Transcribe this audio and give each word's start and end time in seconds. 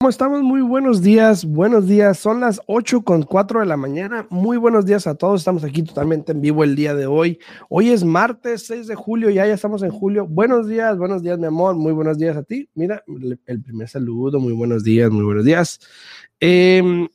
¿Cómo 0.00 0.08
estamos? 0.08 0.42
Muy 0.42 0.62
buenos 0.62 1.02
días, 1.02 1.44
buenos 1.44 1.86
días. 1.86 2.18
Son 2.18 2.40
las 2.40 2.58
8 2.66 3.02
con 3.02 3.22
4 3.22 3.60
de 3.60 3.66
la 3.66 3.76
mañana. 3.76 4.26
Muy 4.30 4.56
buenos 4.56 4.86
días 4.86 5.06
a 5.06 5.14
todos. 5.14 5.42
Estamos 5.42 5.62
aquí 5.62 5.82
totalmente 5.82 6.32
en 6.32 6.40
vivo 6.40 6.64
el 6.64 6.74
día 6.74 6.94
de 6.94 7.04
hoy. 7.04 7.38
Hoy 7.68 7.90
es 7.90 8.02
martes 8.02 8.66
6 8.66 8.86
de 8.86 8.94
julio, 8.94 9.28
ya 9.28 9.46
ya 9.46 9.52
estamos 9.52 9.82
en 9.82 9.90
julio. 9.90 10.26
Buenos 10.26 10.66
días, 10.66 10.96
buenos 10.96 11.22
días, 11.22 11.38
mi 11.38 11.46
amor. 11.46 11.74
Muy 11.74 11.92
buenos 11.92 12.16
días 12.16 12.34
a 12.34 12.42
ti. 12.42 12.66
Mira, 12.74 13.04
el 13.44 13.62
primer 13.62 13.88
saludo. 13.88 14.40
Muy 14.40 14.54
buenos 14.54 14.84
días, 14.84 15.10
muy 15.10 15.22
buenos 15.22 15.44
días. 15.44 15.78
Eh, 16.40 17.06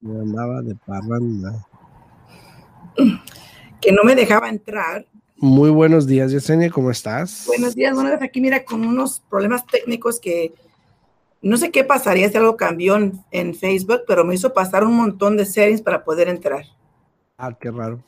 me 0.00 0.18
andaba 0.18 0.62
de 0.62 0.74
parranda 0.74 1.64
que 3.80 3.92
no 3.92 4.02
me 4.04 4.14
dejaba 4.14 4.48
entrar. 4.48 5.06
Muy 5.36 5.70
buenos 5.70 6.06
días, 6.06 6.32
Yesenia, 6.32 6.70
¿cómo 6.70 6.90
estás? 6.90 7.44
Buenos 7.46 7.74
días, 7.74 7.94
buenos 7.94 8.12
días. 8.12 8.22
Aquí, 8.22 8.40
mira, 8.40 8.64
con 8.64 8.86
unos 8.86 9.20
problemas 9.30 9.66
técnicos 9.66 10.20
que 10.20 10.52
no 11.42 11.56
sé 11.56 11.70
qué 11.70 11.84
pasaría 11.84 12.28
si 12.28 12.36
algo 12.36 12.56
cambió 12.56 12.98
en, 13.30 13.54
Facebook, 13.54 14.02
pero 14.06 14.24
me 14.24 14.34
hizo 14.34 14.52
pasar 14.52 14.84
un 14.84 14.94
montón 14.94 15.36
de 15.36 15.46
settings 15.46 15.80
para 15.80 16.04
poder 16.04 16.28
entrar. 16.28 16.66
Ah, 17.38 17.56
qué 17.58 17.70
raro. 17.70 18.02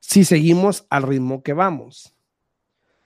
si 0.01 0.25
seguimos 0.25 0.87
al 0.91 1.05
ritmo 1.05 1.43
que 1.43 1.53
vamos. 1.53 2.15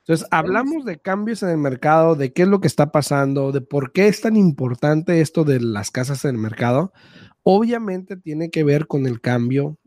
Entonces, 0.01 0.29
hablamos 0.31 0.85
de 0.85 1.01
cambios 1.01 1.43
en 1.43 1.49
el 1.51 1.59
mercado, 1.59 2.15
de 2.15 2.33
qué 2.33 2.43
es 2.43 2.49
lo 2.49 2.61
que 2.61 2.69
está 2.69 2.93
pasando, 2.93 3.51
de 3.51 3.61
por 3.61 3.93
qué 3.93 4.07
es 4.07 4.21
tan 4.21 4.37
importante 4.37 5.21
esto 5.21 5.43
de 5.43 5.61
las 5.61 5.91
casas 5.91 6.25
en 6.25 6.37
el 6.37 6.41
mercado. 6.41 6.93
Obviamente 7.43 8.17
tiene 8.17 8.51
que 8.51 8.63
ver 8.63 8.87
con 8.87 9.07
el 9.07 9.21
cambio 9.21 9.79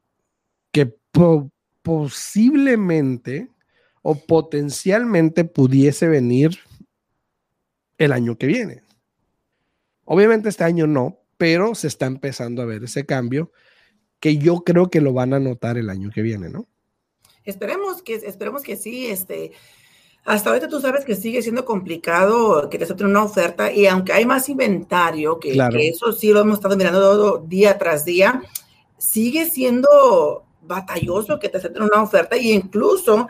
que 0.71 0.93
posiblemente 1.81 3.49
o 4.01 4.15
potencialmente 4.15 5.43
pudiese 5.43 6.07
venir 6.07 6.59
el 7.97 8.11
año 8.11 8.37
que 8.37 8.47
viene. 8.47 8.81
Obviamente 10.05 10.49
este 10.49 10.63
año 10.63 10.87
no, 10.87 11.19
pero 11.37 11.75
se 11.75 11.87
está 11.87 12.05
empezando 12.05 12.61
a 12.61 12.65
ver 12.65 12.83
ese 12.83 13.05
cambio 13.05 13.51
que 14.19 14.37
yo 14.37 14.63
creo 14.63 14.89
que 14.89 15.01
lo 15.01 15.13
van 15.13 15.33
a 15.33 15.39
notar 15.39 15.77
el 15.77 15.89
año 15.89 16.09
que 16.13 16.21
viene, 16.21 16.49
¿no? 16.49 16.67
Esperemos 17.45 18.01
que, 18.01 18.15
esperemos 18.15 18.63
que 18.63 18.75
sí, 18.75 19.07
este, 19.07 19.51
hasta 20.25 20.49
ahorita 20.49 20.67
tú 20.67 20.81
sabes 20.81 21.05
que 21.05 21.15
sigue 21.15 21.41
siendo 21.41 21.65
complicado 21.65 22.69
que 22.69 22.77
te 22.77 22.83
acepten 22.83 23.07
una 23.07 23.23
oferta 23.23 23.71
y 23.71 23.87
aunque 23.87 24.13
hay 24.13 24.25
más 24.25 24.49
inventario, 24.49 25.39
que, 25.39 25.57
eso 25.79 26.11
sí 26.11 26.31
lo 26.31 26.41
hemos 26.41 26.55
estado 26.55 26.75
mirando 26.75 26.99
todo, 26.99 27.45
día 27.47 27.77
tras 27.77 28.05
día, 28.05 28.43
sigue 28.97 29.49
siendo 29.49 30.43
batalloso 30.61 31.39
que 31.39 31.49
te 31.49 31.57
acepten 31.57 31.83
una 31.83 32.03
oferta 32.03 32.37
y 32.37 32.51
incluso 32.51 33.27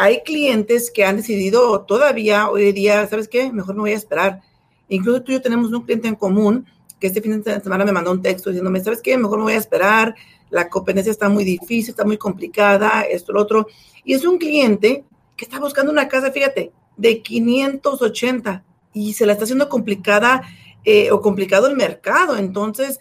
hay 0.00 0.22
clientes 0.22 0.90
que 0.90 1.04
han 1.04 1.18
decidido 1.18 1.82
todavía 1.82 2.48
hoy 2.48 2.72
día, 2.72 3.06
¿sabes 3.06 3.28
qué? 3.28 3.52
Mejor 3.52 3.74
me 3.74 3.82
voy 3.82 3.90
a 3.90 3.96
esperar. 3.96 4.40
Incluso 4.88 5.22
tú 5.22 5.30
y 5.30 5.34
yo 5.34 5.42
tenemos 5.42 5.70
un 5.72 5.82
cliente 5.82 6.08
en 6.08 6.14
común 6.14 6.64
que 6.98 7.08
este 7.08 7.20
fin 7.20 7.42
de 7.42 7.60
semana 7.60 7.84
me 7.84 7.92
mandó 7.92 8.10
un 8.10 8.22
texto 8.22 8.48
diciéndome, 8.48 8.80
¿sabes 8.80 9.02
qué? 9.02 9.18
Mejor 9.18 9.36
me 9.36 9.44
voy 9.44 9.52
a 9.52 9.58
esperar. 9.58 10.14
La 10.48 10.70
competencia 10.70 11.10
está 11.10 11.28
muy 11.28 11.44
difícil, 11.44 11.90
está 11.90 12.06
muy 12.06 12.16
complicada, 12.16 13.02
esto, 13.02 13.34
lo 13.34 13.42
otro. 13.42 13.66
Y 14.02 14.14
es 14.14 14.24
un 14.24 14.38
cliente 14.38 15.04
que 15.36 15.44
está 15.44 15.60
buscando 15.60 15.92
una 15.92 16.08
casa, 16.08 16.32
fíjate, 16.32 16.72
de 16.96 17.20
580 17.20 18.64
y 18.94 19.12
se 19.12 19.26
la 19.26 19.32
está 19.32 19.44
haciendo 19.44 19.68
complicada 19.68 20.40
eh, 20.82 21.10
o 21.10 21.20
complicado 21.20 21.66
el 21.66 21.76
mercado. 21.76 22.38
Entonces, 22.38 23.00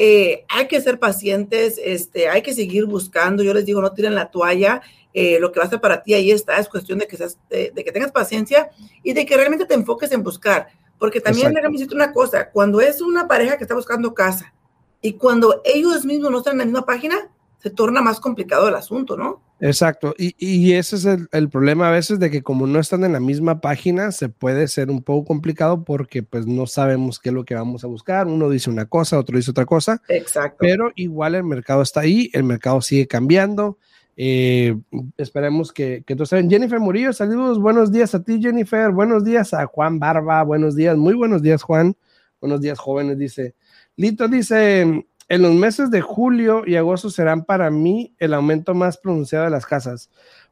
eh, 0.00 0.44
hay 0.48 0.68
que 0.68 0.80
ser 0.80 1.00
pacientes, 1.00 1.80
este, 1.84 2.28
hay 2.28 2.40
que 2.40 2.54
seguir 2.54 2.86
buscando. 2.86 3.42
Yo 3.42 3.52
les 3.52 3.66
digo, 3.66 3.82
no 3.82 3.92
tiren 3.92 4.14
la 4.14 4.30
toalla. 4.30 4.80
Eh, 5.12 5.40
lo 5.40 5.50
que 5.50 5.58
va 5.58 5.66
a 5.66 5.70
ser 5.70 5.80
para 5.80 6.04
ti 6.04 6.14
ahí 6.14 6.30
está, 6.30 6.56
es 6.58 6.68
cuestión 6.68 7.00
de 7.00 7.08
que, 7.08 7.16
seas, 7.16 7.36
de, 7.50 7.72
que 7.74 7.90
tengas 7.90 8.12
paciencia 8.12 8.70
y 9.02 9.12
de 9.12 9.26
que 9.26 9.36
realmente 9.36 9.66
te 9.66 9.74
enfoques 9.74 10.12
en 10.12 10.22
buscar. 10.22 10.68
Porque 11.00 11.20
también 11.20 11.52
déjame 11.52 11.72
decirte 11.72 11.96
una 11.96 12.12
cosa, 12.12 12.48
cuando 12.50 12.80
es 12.80 13.00
una 13.00 13.26
pareja 13.26 13.56
que 13.56 13.64
está 13.64 13.74
buscando 13.74 14.14
casa 14.14 14.54
y 15.02 15.14
cuando 15.14 15.62
ellos 15.64 16.04
mismos 16.04 16.30
no 16.30 16.38
están 16.38 16.52
en 16.52 16.58
la 16.58 16.64
misma 16.66 16.86
página, 16.86 17.32
se 17.60 17.70
torna 17.70 18.00
más 18.00 18.20
complicado 18.20 18.68
el 18.68 18.76
asunto, 18.76 19.16
¿no? 19.16 19.42
Exacto, 19.60 20.14
y, 20.16 20.34
y 20.38 20.74
ese 20.74 20.96
es 20.96 21.04
el, 21.04 21.28
el, 21.32 21.48
problema 21.48 21.88
a 21.88 21.90
veces 21.90 22.20
de 22.20 22.30
que 22.30 22.42
como 22.42 22.66
no 22.66 22.78
están 22.78 23.02
en 23.02 23.12
la 23.12 23.20
misma 23.20 23.60
página, 23.60 24.12
se 24.12 24.28
puede 24.28 24.68
ser 24.68 24.88
un 24.90 25.02
poco 25.02 25.26
complicado 25.26 25.84
porque 25.84 26.22
pues 26.22 26.46
no 26.46 26.66
sabemos 26.66 27.18
qué 27.18 27.30
es 27.30 27.34
lo 27.34 27.44
que 27.44 27.56
vamos 27.56 27.82
a 27.82 27.88
buscar. 27.88 28.28
Uno 28.28 28.48
dice 28.50 28.70
una 28.70 28.86
cosa, 28.86 29.18
otro 29.18 29.36
dice 29.36 29.50
otra 29.50 29.66
cosa. 29.66 30.00
Exacto. 30.08 30.58
Pero 30.60 30.92
igual 30.94 31.34
el 31.34 31.42
mercado 31.42 31.82
está 31.82 32.00
ahí, 32.00 32.30
el 32.32 32.44
mercado 32.44 32.80
sigue 32.80 33.08
cambiando. 33.08 33.78
Eh, 34.16 34.76
esperemos 35.16 35.72
que, 35.72 36.02
que 36.06 36.14
todos 36.14 36.28
saben. 36.28 36.50
Jennifer 36.50 36.78
Murillo, 36.78 37.12
saludos, 37.12 37.60
buenos 37.60 37.90
días 37.90 38.14
a 38.14 38.22
ti, 38.22 38.40
Jennifer. 38.40 38.90
Buenos 38.90 39.24
días 39.24 39.54
a 39.54 39.66
Juan 39.66 39.98
Barba, 39.98 40.42
buenos 40.44 40.76
días, 40.76 40.96
muy 40.96 41.14
buenos 41.14 41.42
días, 41.42 41.62
Juan. 41.62 41.96
Buenos 42.40 42.60
días, 42.60 42.78
jóvenes, 42.78 43.18
dice. 43.18 43.54
Lito 43.96 44.28
dice, 44.28 45.04
en 45.28 45.42
los 45.42 45.54
meses 45.54 45.90
de 45.90 46.00
julio 46.00 46.62
y 46.66 46.76
agosto 46.76 47.10
serán 47.10 47.44
para 47.44 47.70
mí 47.70 48.14
el 48.18 48.34
aumento 48.34 48.74
más 48.74 48.96
pronunciado 48.98 49.44
de 49.44 49.50
las 49.50 49.66
casas. 49.66 50.10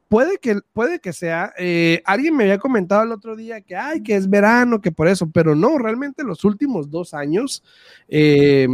Puede 0.09 0.39
que, 0.39 0.61
puede 0.73 1.01
que 1.01 1.13
sea, 1.13 1.53
eh, 1.59 2.03
alguien 2.05 2.37
me 2.37 2.45
había 2.45 2.59
comentado 2.59 3.03
el 3.03 3.13
otro 3.13 3.35
día 3.35 3.61
que, 3.61 3.75
ay, 3.75 4.03
que 4.03 4.15
es 4.15 4.31
verano, 4.31 4.81
que 4.81 4.93
por 4.93 5.09
eso, 5.09 5.29
pero 5.31 5.57
no, 5.57 5.79
realmente 5.79 6.23
los 6.23 6.45
últimos 6.45 6.91
dos 6.91 7.13
años, 7.13 7.65
eh, 8.09 8.69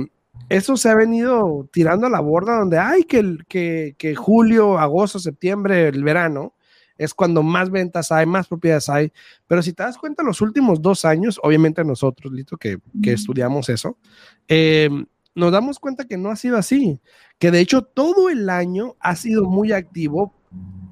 eso 0.50 0.76
se 0.76 0.90
ha 0.90 0.94
venido 0.94 1.68
tirando 1.72 2.06
a 2.06 2.10
la 2.10 2.20
borda 2.20 2.58
donde, 2.58 2.78
ay, 2.78 3.04
que, 3.04 3.38
que, 3.48 3.94
que 3.96 4.14
julio, 4.14 4.78
agosto, 4.78 5.18
septiembre, 5.18 5.88
el 5.88 6.04
verano, 6.04 6.54
es 6.98 7.14
cuando 7.14 7.42
más 7.42 7.70
ventas 7.70 8.12
hay, 8.12 8.26
más 8.26 8.48
propiedades 8.48 8.88
hay. 8.90 9.12
Pero 9.46 9.62
si 9.62 9.72
te 9.72 9.82
das 9.82 9.96
cuenta, 9.96 10.22
los 10.22 10.40
últimos 10.40 10.82
dos 10.82 11.04
años, 11.06 11.40
obviamente 11.42 11.82
nosotros, 11.84 12.32
Lito, 12.32 12.58
que, 12.58 12.78
que 13.02 13.12
estudiamos 13.12 13.68
eso, 13.70 13.98
eh, 14.48 14.90
nos 15.34 15.52
damos 15.52 15.78
cuenta 15.78 16.06
que 16.06 16.16
no 16.16 16.30
ha 16.30 16.36
sido 16.36 16.56
así, 16.56 17.00
que 17.38 17.50
de 17.50 17.60
hecho 17.60 17.82
todo 17.82 18.28
el 18.28 18.50
año 18.50 18.96
ha 19.00 19.16
sido 19.16 19.44
muy 19.44 19.72
activo. 19.72 20.34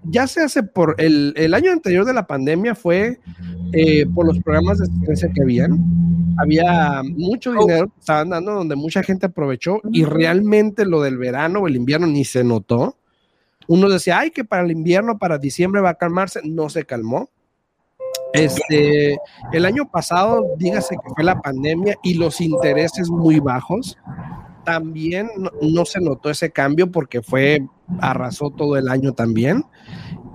Ya 0.05 0.27
se 0.27 0.43
hace 0.43 0.63
por 0.63 0.95
el, 0.99 1.35
el 1.37 1.53
año 1.53 1.71
anterior 1.71 2.07
de 2.07 2.15
la 2.15 2.27
pandemia 2.27 2.75
fue 2.75 3.21
eh, 3.73 4.07
por 4.07 4.27
los 4.27 4.39
programas 4.41 4.79
de 4.79 4.85
asistencia 4.85 5.31
que 5.35 5.43
habían. 5.43 6.35
Había 6.39 7.03
mucho 7.05 7.53
dinero 7.53 7.89
que 7.89 8.01
estaban 8.01 8.31
dando 8.31 8.53
donde 8.53 8.77
mucha 8.77 9.03
gente 9.03 9.27
aprovechó 9.27 9.81
y 9.93 10.05
realmente 10.05 10.87
lo 10.87 11.03
del 11.03 11.19
verano 11.19 11.61
o 11.61 11.69
el 11.69 11.77
invierno 11.77 12.07
ni 12.07 12.25
se 12.25 12.43
notó. 12.43 12.97
Uno 13.69 13.89
decía, 13.89 14.19
ay, 14.19 14.31
que 14.31 14.45
para 14.45 14.63
el 14.65 14.71
invierno, 14.71 15.19
para 15.19 15.39
diciembre 15.39 15.83
va 15.83 15.91
a 15.91 15.95
calmarse, 15.95 16.41
no 16.43 16.71
se 16.71 16.85
calmó. 16.85 17.31
Este, 18.33 19.19
el 19.53 19.65
año 19.65 19.91
pasado, 19.91 20.55
dígase 20.57 20.97
que 20.97 21.15
fue 21.15 21.25
la 21.25 21.41
pandemia 21.41 21.97
y 22.03 22.15
los 22.15 22.41
intereses 22.41 23.11
muy 23.11 23.41
bajos, 23.41 23.99
también 24.65 25.29
no, 25.61 25.85
se 25.85 26.01
notó 26.01 26.31
ese 26.31 26.51
cambio 26.51 26.91
porque 26.91 27.23
fue, 27.23 27.67
arrasó 28.01 28.51
todo 28.51 28.77
el 28.77 28.89
año 28.89 29.13
también. 29.13 29.65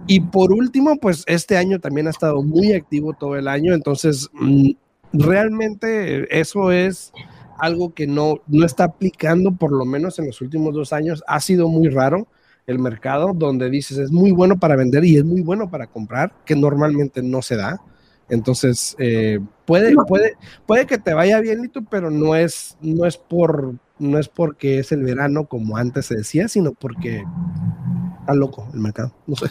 Y 0.07 0.19
por 0.19 0.51
último, 0.51 0.97
pues 0.97 1.23
este 1.27 1.57
año 1.57 1.79
también 1.79 2.07
ha 2.07 2.11
estado 2.11 2.43
muy 2.43 2.73
activo 2.73 3.13
todo 3.13 3.37
el 3.37 3.47
año, 3.47 3.73
entonces 3.73 4.29
mm, 4.33 4.71
realmente 5.13 6.39
eso 6.39 6.71
es 6.71 7.13
algo 7.57 7.93
que 7.93 8.07
no, 8.07 8.41
no 8.47 8.65
está 8.65 8.83
aplicando, 8.83 9.53
por 9.53 9.71
lo 9.71 9.85
menos 9.85 10.19
en 10.19 10.27
los 10.27 10.41
últimos 10.41 10.73
dos 10.73 10.91
años, 10.91 11.23
ha 11.27 11.39
sido 11.39 11.69
muy 11.69 11.87
raro 11.87 12.27
el 12.67 12.79
mercado 12.79 13.31
donde 13.33 13.69
dices 13.69 13.97
es 13.97 14.11
muy 14.11 14.31
bueno 14.31 14.57
para 14.59 14.75
vender 14.75 15.05
y 15.05 15.17
es 15.17 15.23
muy 15.23 15.41
bueno 15.41 15.69
para 15.69 15.87
comprar, 15.87 16.33
que 16.45 16.55
normalmente 16.55 17.21
no 17.21 17.41
se 17.41 17.55
da. 17.55 17.81
Entonces, 18.27 18.95
eh, 18.97 19.39
puede, 19.65 19.95
puede, 20.07 20.35
puede 20.65 20.87
que 20.87 20.97
te 20.97 21.13
vaya 21.13 21.39
bien, 21.39 21.61
Lito, 21.61 21.83
pero 21.83 22.09
no 22.09 22.35
es, 22.35 22.75
no 22.81 23.05
es 23.05 23.17
por, 23.17 23.75
no 23.99 24.17
es 24.17 24.27
porque 24.29 24.79
es 24.79 24.91
el 24.91 25.03
verano 25.03 25.45
como 25.45 25.77
antes 25.77 26.07
se 26.07 26.15
decía, 26.15 26.47
sino 26.47 26.73
porque 26.73 27.23
está 28.19 28.33
loco 28.33 28.67
el 28.73 28.79
mercado. 28.79 29.13
No 29.27 29.35
sé. 29.35 29.47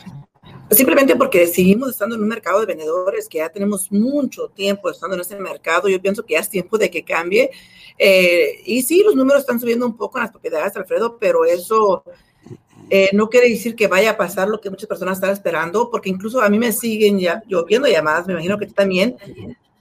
Simplemente 0.71 1.15
porque 1.15 1.47
seguimos 1.47 1.91
estando 1.91 2.17
en 2.17 2.23
un 2.23 2.29
mercado 2.29 2.61
de 2.61 2.67
vendedores 2.67 3.29
que 3.29 3.39
ya 3.39 3.51
tenemos 3.51 3.93
mucho 3.93 4.49
tiempo 4.49 4.91
estando 4.91 5.15
en 5.15 5.21
ese 5.21 5.39
mercado. 5.39 5.89
Yo 5.89 6.01
pienso 6.01 6.25
que 6.25 6.35
ya 6.35 6.41
es 6.41 6.51
tiempo 6.51 6.79
de 6.79 6.91
que 6.91 7.05
cambie. 7.05 7.51
Eh, 7.99 8.61
y 8.65 8.83
sí, 8.83 9.03
los 9.05 9.15
números 9.15 9.43
están 9.43 9.61
subiendo 9.61 9.87
un 9.87 9.97
poco 9.97 10.19
en 10.19 10.25
las 10.25 10.33
propiedades, 10.33 10.75
Alfredo, 10.75 11.19
pero 11.19 11.45
eso 11.45 12.03
eh, 12.97 13.11
no 13.13 13.29
quiere 13.29 13.49
decir 13.49 13.75
que 13.75 13.89
vaya 13.89 14.13
a 14.13 14.17
pasar 14.17 14.47
lo 14.47 14.61
que 14.61 14.71
muchas 14.71 14.87
personas 14.87 15.19
están 15.19 15.33
esperando, 15.33 15.91
porque 15.91 16.09
incluso 16.09 16.41
a 16.41 16.49
mí 16.49 16.61
me 16.61 16.71
siguen 16.71 17.19
ya, 17.19 17.43
yo 17.49 17.65
viendo 17.65 17.89
llamadas, 17.89 18.29
me 18.29 18.35
imagino 18.35 18.57
que 18.57 18.67
tú 18.67 18.73
también, 18.73 19.17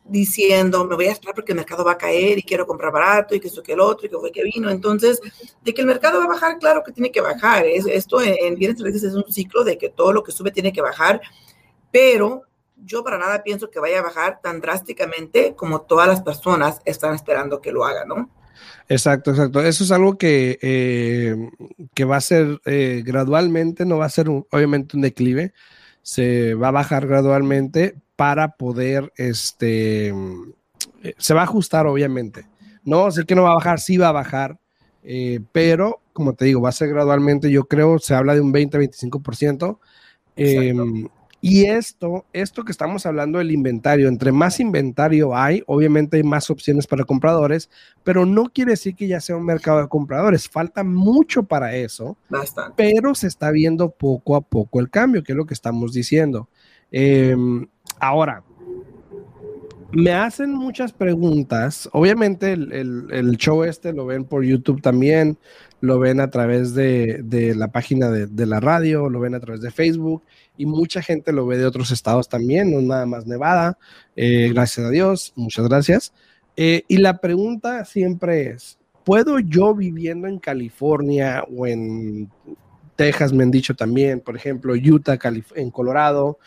diciendo, 0.03 0.83
me 0.85 0.95
voy 0.95 1.05
a 1.05 1.11
esperar 1.11 1.35
porque 1.35 1.51
el 1.51 1.57
mercado 1.57 1.85
va 1.85 1.91
a 1.91 1.97
caer 1.99 2.39
y 2.39 2.41
quiero 2.41 2.65
comprar 2.65 2.91
barato 2.91 3.35
y 3.35 3.39
que 3.39 3.49
esto 3.49 3.61
que 3.61 3.73
el 3.73 3.81
otro 3.81 4.07
y 4.07 4.09
que 4.09 4.17
fue 4.17 4.31
que 4.31 4.43
vino. 4.43 4.67
Entonces, 4.67 5.21
de 5.63 5.73
que 5.75 5.81
el 5.81 5.85
mercado 5.85 6.17
va 6.17 6.25
a 6.25 6.29
bajar, 6.29 6.57
claro 6.57 6.81
que 6.83 6.91
tiene 6.91 7.11
que 7.11 7.21
bajar. 7.21 7.67
Es, 7.67 7.85
esto 7.85 8.19
en, 8.19 8.55
bienes 8.55 8.81
raíces 8.81 9.03
es 9.03 9.13
un 9.13 9.31
ciclo 9.31 9.63
de 9.63 9.77
que 9.77 9.89
todo 9.89 10.11
lo 10.11 10.23
que 10.23 10.31
sube 10.31 10.49
tiene 10.49 10.73
que 10.73 10.81
bajar, 10.81 11.21
pero 11.91 12.41
yo 12.83 13.03
para 13.03 13.19
nada 13.19 13.43
pienso 13.43 13.69
que 13.69 13.79
vaya 13.79 13.99
a 13.99 14.01
bajar 14.01 14.41
tan 14.41 14.59
drásticamente 14.59 15.53
como 15.53 15.81
todas 15.81 16.07
las 16.07 16.23
personas 16.23 16.81
están 16.83 17.13
esperando 17.13 17.61
que 17.61 17.71
lo 17.71 17.85
haga, 17.85 18.05
¿no? 18.05 18.31
Exacto, 18.89 19.31
exacto. 19.31 19.61
Eso 19.61 19.83
es 19.83 19.91
algo 19.91 20.17
que, 20.17 20.59
eh, 20.61 21.35
que 21.93 22.05
va 22.05 22.17
a 22.17 22.21
ser 22.21 22.59
eh, 22.65 23.03
gradualmente, 23.05 23.85
no 23.85 23.97
va 23.97 24.05
a 24.05 24.09
ser 24.09 24.29
obviamente 24.29 24.95
un 24.95 25.01
declive, 25.01 25.53
se 26.01 26.53
va 26.55 26.69
a 26.69 26.71
bajar 26.71 27.07
gradualmente 27.07 27.95
para 28.15 28.55
poder, 28.55 29.11
este, 29.17 30.09
eh, 30.09 31.13
se 31.17 31.33
va 31.33 31.41
a 31.41 31.45
ajustar 31.45 31.87
obviamente. 31.87 32.45
No, 32.83 33.09
sé 33.11 33.25
que 33.25 33.35
no 33.35 33.43
va 33.43 33.51
a 33.51 33.55
bajar, 33.55 33.79
sí 33.79 33.97
va 33.97 34.09
a 34.09 34.11
bajar, 34.11 34.59
pero 35.51 36.01
como 36.13 36.33
te 36.33 36.45
digo, 36.45 36.61
va 36.61 36.69
a 36.69 36.73
ser 36.73 36.89
gradualmente, 36.89 37.49
yo 37.49 37.65
creo, 37.65 37.99
se 37.99 38.13
habla 38.13 38.35
de 38.35 38.41
un 38.41 38.53
20-25%. 38.53 39.79
Y 41.45 41.65
esto, 41.65 42.23
esto 42.31 42.63
que 42.63 42.71
estamos 42.71 43.05
hablando 43.05 43.37
del 43.37 43.51
inventario, 43.51 44.07
entre 44.07 44.31
más 44.31 44.61
inventario 44.61 45.35
hay, 45.35 45.61
obviamente 45.67 46.15
hay 46.15 46.23
más 46.23 46.49
opciones 46.49 46.87
para 46.87 47.03
compradores, 47.03 47.69
pero 48.01 48.25
no 48.25 48.45
quiere 48.45 48.71
decir 48.71 48.95
que 48.95 49.09
ya 49.09 49.19
sea 49.19 49.35
un 49.35 49.43
mercado 49.43 49.81
de 49.81 49.89
compradores. 49.89 50.47
Falta 50.47 50.85
mucho 50.85 51.43
para 51.43 51.75
eso, 51.75 52.15
Bastante. 52.29 52.75
pero 52.77 53.13
se 53.13 53.27
está 53.27 53.51
viendo 53.51 53.89
poco 53.89 54.37
a 54.37 54.41
poco 54.41 54.79
el 54.79 54.89
cambio, 54.89 55.21
que 55.21 55.33
es 55.33 55.37
lo 55.37 55.45
que 55.45 55.53
estamos 55.53 55.91
diciendo. 55.91 56.47
Em, 56.91 57.67
ahora, 57.99 58.41
me 59.93 60.11
hacen 60.11 60.53
muchas 60.53 60.91
preguntas. 60.91 61.87
Obviamente 61.91 62.53
el, 62.53 63.37
show 63.37 63.63
este 63.63 63.93
lo 63.93 64.05
ven 64.05 64.25
por 64.25 64.43
YouTube 64.43 64.81
también, 64.81 65.37
lo 65.81 65.99
ven 65.99 66.19
a 66.19 66.29
través 66.29 66.73
de, 66.73 67.53
la 67.55 67.69
página 67.69 68.09
de, 68.09 68.45
la 68.45 68.59
radio, 68.59 69.09
lo 69.09 69.19
ven 69.19 69.35
a 69.35 69.39
través 69.39 69.61
de 69.61 69.71
Facebook 69.71 70.23
y 70.57 70.65
mucha 70.65 71.01
gente 71.01 71.31
lo 71.31 71.45
ve 71.45 71.57
de 71.57 71.65
otros 71.65 71.91
estados 71.91 72.27
también, 72.27 72.71
no 72.71 72.81
nada 72.81 73.05
más 73.05 73.27
Nevada. 73.27 73.77
Eh, 74.15 74.49
gracias 74.53 74.85
a 74.85 74.89
Dios, 74.89 75.33
muchas 75.35 75.67
gracias. 75.67 76.13
Eh, 76.55 76.83
y 76.87 76.97
la 76.97 77.19
pregunta 77.19 77.85
siempre 77.85 78.49
es, 78.49 78.77
¿puedo 79.03 79.39
yo 79.39 79.75
viviendo 79.75 80.27
en 80.27 80.39
California 80.39 81.43
o 81.55 81.67
en 81.67 82.29
Texas, 82.95 83.33
me 83.33 83.43
han 83.43 83.51
dicho 83.51 83.75
también, 83.75 84.19
por 84.19 84.35
ejemplo, 84.35 84.73
Utah, 84.73 85.17
en 85.55 85.71
Colorado, 85.71 86.37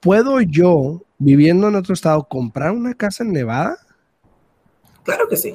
¿puedo 0.00 0.40
yo 0.40 1.02
viviendo 1.24 1.68
en 1.68 1.74
otro 1.74 1.94
estado 1.94 2.26
comprar 2.28 2.72
una 2.72 2.94
casa 2.94 3.24
en 3.24 3.32
Nevada? 3.32 3.78
Claro 5.02 5.28
que 5.28 5.36
sí. 5.36 5.52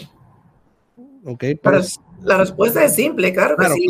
Ok, 1.26 1.44
pues, 1.62 2.00
la 2.24 2.38
respuesta 2.38 2.84
es 2.84 2.96
simple, 2.96 3.34
claro 3.34 3.56
que 3.58 3.68
sí. 3.70 3.88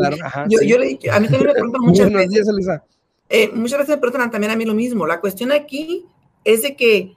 yo, 0.49 0.61
yo 0.61 0.77
le, 0.77 0.99
a 1.11 1.19
mí 1.19 1.27
también 1.27 1.47
me 1.47 1.53
preguntan 1.53 1.81
muchas 1.85 2.11
veces. 2.11 2.29
Días, 2.29 2.47
Elisa. 2.47 2.83
Eh, 3.29 3.51
muchas 3.53 3.79
veces 3.79 3.95
me 3.95 4.01
preguntan 4.01 4.31
también 4.31 4.51
a 4.51 4.55
mí 4.55 4.65
lo 4.65 4.73
mismo. 4.73 5.07
La 5.07 5.19
cuestión 5.19 5.51
aquí 5.51 6.05
es 6.43 6.63
de 6.63 6.75
que 6.75 7.15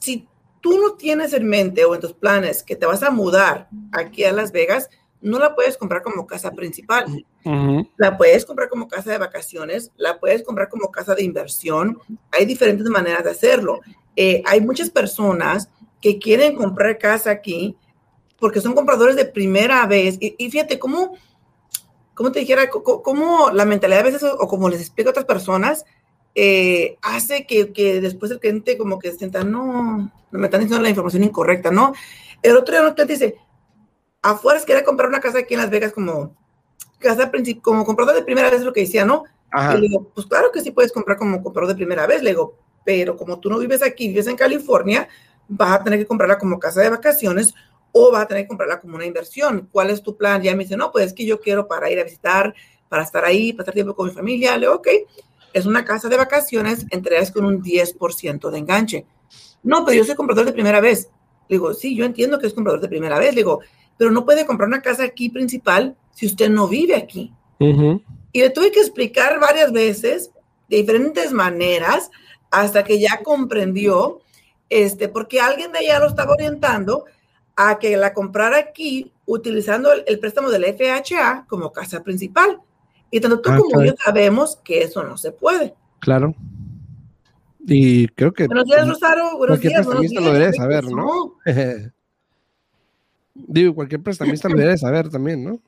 si 0.00 0.26
tú 0.60 0.78
no 0.78 0.94
tienes 0.94 1.32
en 1.32 1.46
mente 1.46 1.84
o 1.84 1.94
en 1.94 2.00
tus 2.00 2.12
planes 2.12 2.62
que 2.62 2.76
te 2.76 2.86
vas 2.86 3.02
a 3.02 3.10
mudar 3.10 3.68
aquí 3.92 4.24
a 4.24 4.32
Las 4.32 4.52
Vegas, 4.52 4.88
no 5.20 5.38
la 5.38 5.54
puedes 5.54 5.76
comprar 5.76 6.02
como 6.02 6.26
casa 6.26 6.52
principal. 6.52 7.24
La 7.96 8.16
puedes 8.16 8.44
comprar 8.44 8.68
como 8.68 8.88
casa 8.88 9.10
de 9.10 9.18
vacaciones, 9.18 9.90
la 9.96 10.18
puedes 10.18 10.42
comprar 10.42 10.68
como 10.68 10.90
casa 10.90 11.14
de 11.14 11.24
inversión. 11.24 11.98
Hay 12.32 12.44
diferentes 12.44 12.86
maneras 12.88 13.24
de 13.24 13.30
hacerlo. 13.30 13.80
Eh, 14.16 14.42
hay 14.46 14.60
muchas 14.60 14.90
personas 14.90 15.68
que 16.00 16.18
quieren 16.18 16.56
comprar 16.56 16.98
casa 16.98 17.30
aquí 17.30 17.76
porque 18.38 18.60
son 18.60 18.74
compradores 18.74 19.16
de 19.16 19.26
primera 19.26 19.86
vez. 19.86 20.16
Y, 20.20 20.34
y 20.38 20.50
fíjate 20.50 20.78
cómo 20.78 21.12
¿cómo 22.20 22.32
te 22.32 22.40
dijera? 22.40 22.68
Cómo 22.68 23.50
la 23.50 23.64
mentalidad 23.64 24.00
a 24.00 24.04
veces, 24.04 24.22
o 24.22 24.46
como 24.46 24.68
les 24.68 24.82
explico 24.82 25.08
a 25.08 25.12
otras 25.12 25.24
personas, 25.24 25.86
eh, 26.34 26.98
hace 27.00 27.46
que, 27.46 27.72
que, 27.72 28.02
después 28.02 28.30
el 28.30 28.40
cliente 28.40 28.76
como 28.76 28.98
que 28.98 29.12
sienta, 29.12 29.42
no 29.42 30.12
me 30.30 30.44
están 30.44 30.60
diciendo 30.60 30.82
la 30.82 30.90
información 30.90 31.24
incorrecta, 31.24 31.70
¿no? 31.70 31.94
El 32.42 32.58
otro 32.58 32.74
día 32.74 32.86
el 32.86 32.92
cliente 32.92 33.14
dice, 33.14 33.36
afuera 34.22 34.60
quería 34.64 34.84
comprar 34.84 35.08
una 35.08 35.20
casa 35.20 35.38
aquí 35.38 35.54
en 35.54 35.60
Las 35.60 35.70
Vegas 35.70 35.92
como 35.92 36.36
casa 36.98 37.30
como 37.62 37.84
comprador 37.84 38.14
de 38.14 38.22
primera 38.22 38.50
vez, 38.50 38.62
lo 38.62 38.72
que 38.72 38.80
decía, 38.80 39.04
¿no? 39.04 39.24
Y 39.52 39.74
le 39.74 39.88
digo, 39.88 40.10
pues 40.14 40.26
claro 40.26 40.52
que 40.52 40.60
sí 40.60 40.70
puedes 40.70 40.92
comprar 40.92 41.16
como 41.16 41.42
comprador 41.42 41.68
de 41.68 41.74
primera 41.74 42.06
vez, 42.06 42.22
le 42.22 42.30
digo, 42.30 42.56
pero 42.84 43.16
como 43.16 43.40
tú 43.40 43.48
no 43.50 43.58
vives 43.58 43.82
aquí, 43.82 44.08
vives 44.08 44.26
en 44.26 44.36
California, 44.36 45.08
vas 45.48 45.80
a 45.80 45.84
tener 45.84 45.98
que 45.98 46.06
comprarla 46.06 46.38
como 46.38 46.58
casa 46.58 46.80
de 46.80 46.90
vacaciones 46.90 47.54
o 47.92 48.12
vas 48.12 48.22
a 48.22 48.26
tener 48.26 48.44
que 48.44 48.48
comprarla 48.48 48.80
como 48.80 48.96
una 48.96 49.06
inversión. 49.06 49.68
¿Cuál 49.72 49.90
es 49.90 50.02
tu 50.02 50.16
plan? 50.16 50.40
Ya 50.42 50.54
me 50.54 50.64
dice, 50.64 50.76
no, 50.76 50.92
pues 50.92 51.06
es 51.06 51.12
que 51.12 51.26
yo 51.26 51.40
quiero 51.40 51.66
para 51.66 51.90
ir 51.90 51.98
a 51.98 52.04
visitar 52.04 52.54
para 52.90 53.04
estar 53.04 53.24
ahí, 53.24 53.52
pasar 53.52 53.72
tiempo 53.72 53.94
con 53.94 54.08
mi 54.08 54.12
familia. 54.12 54.54
Le 54.56 54.66
digo, 54.66 54.74
ok, 54.74 54.88
es 55.54 55.64
una 55.64 55.84
casa 55.84 56.08
de 56.08 56.18
vacaciones, 56.18 56.84
entregas 56.90 57.30
con 57.30 57.44
un 57.44 57.62
10% 57.62 58.50
de 58.50 58.58
enganche. 58.58 59.06
No, 59.62 59.84
pero 59.84 59.96
yo 59.96 60.04
soy 60.04 60.16
comprador 60.16 60.44
de 60.44 60.52
primera 60.52 60.80
vez. 60.80 61.08
Le 61.48 61.56
digo, 61.56 61.72
sí, 61.72 61.96
yo 61.96 62.04
entiendo 62.04 62.38
que 62.38 62.48
es 62.48 62.52
comprador 62.52 62.80
de 62.80 62.88
primera 62.88 63.18
vez. 63.18 63.30
Le 63.30 63.40
digo, 63.40 63.60
pero 64.00 64.12
no 64.12 64.24
puede 64.24 64.46
comprar 64.46 64.66
una 64.66 64.80
casa 64.80 65.04
aquí 65.04 65.28
principal 65.28 65.94
si 66.14 66.24
usted 66.24 66.48
no 66.48 66.66
vive 66.66 66.96
aquí. 66.96 67.34
Y 67.58 68.40
le 68.40 68.48
tuve 68.48 68.72
que 68.72 68.80
explicar 68.80 69.38
varias 69.38 69.72
veces, 69.72 70.30
de 70.70 70.78
diferentes 70.78 71.32
maneras, 71.32 72.10
hasta 72.50 72.82
que 72.82 72.98
ya 72.98 73.22
comprendió, 73.22 74.22
este, 74.70 75.08
porque 75.08 75.42
alguien 75.42 75.70
de 75.72 75.80
allá 75.80 75.98
lo 75.98 76.06
estaba 76.06 76.32
orientando 76.32 77.04
a 77.56 77.78
que 77.78 77.94
la 77.98 78.14
comprara 78.14 78.56
aquí 78.56 79.12
utilizando 79.26 79.92
el, 79.92 80.18
préstamo 80.18 80.48
del 80.48 80.64
FHA 80.64 81.44
como 81.46 81.70
casa 81.70 82.02
principal. 82.02 82.58
Y 83.10 83.20
tanto 83.20 83.42
tú 83.42 83.50
ah, 83.50 83.58
como 83.58 83.84
yo 83.84 83.92
sabemos 84.02 84.56
que 84.64 84.82
eso 84.82 85.04
no 85.04 85.18
se 85.18 85.30
puede. 85.30 85.74
Claro. 85.98 86.34
Y 87.66 88.08
creo 88.08 88.32
que. 88.32 88.46
Buenos 88.46 88.64
días, 88.64 88.88
Rosario. 88.88 89.36
Buenos 89.36 89.60
días. 89.60 89.86
Prestamista 89.86 90.20
lo 90.22 90.32
debería 90.32 90.54
saber, 90.54 90.84
¿no? 90.84 91.34
Digo, 93.46 93.74
cualquier 93.74 94.02
prestamista 94.02 94.48
lo 94.48 94.56
debería 94.56 94.78
saber 94.78 95.08
también, 95.08 95.44
¿no? 95.44 95.60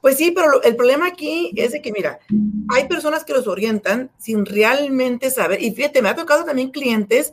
Pues 0.00 0.16
sí, 0.16 0.30
pero 0.30 0.62
el 0.62 0.76
problema 0.76 1.08
aquí 1.08 1.52
es 1.56 1.72
de 1.72 1.82
que, 1.82 1.92
mira, 1.92 2.20
hay 2.68 2.86
personas 2.86 3.24
que 3.24 3.32
los 3.32 3.48
orientan 3.48 4.10
sin 4.16 4.46
realmente 4.46 5.30
saber. 5.30 5.62
Y 5.62 5.72
fíjate, 5.72 6.02
me 6.02 6.08
ha 6.08 6.14
tocado 6.14 6.44
también 6.44 6.70
clientes 6.70 7.32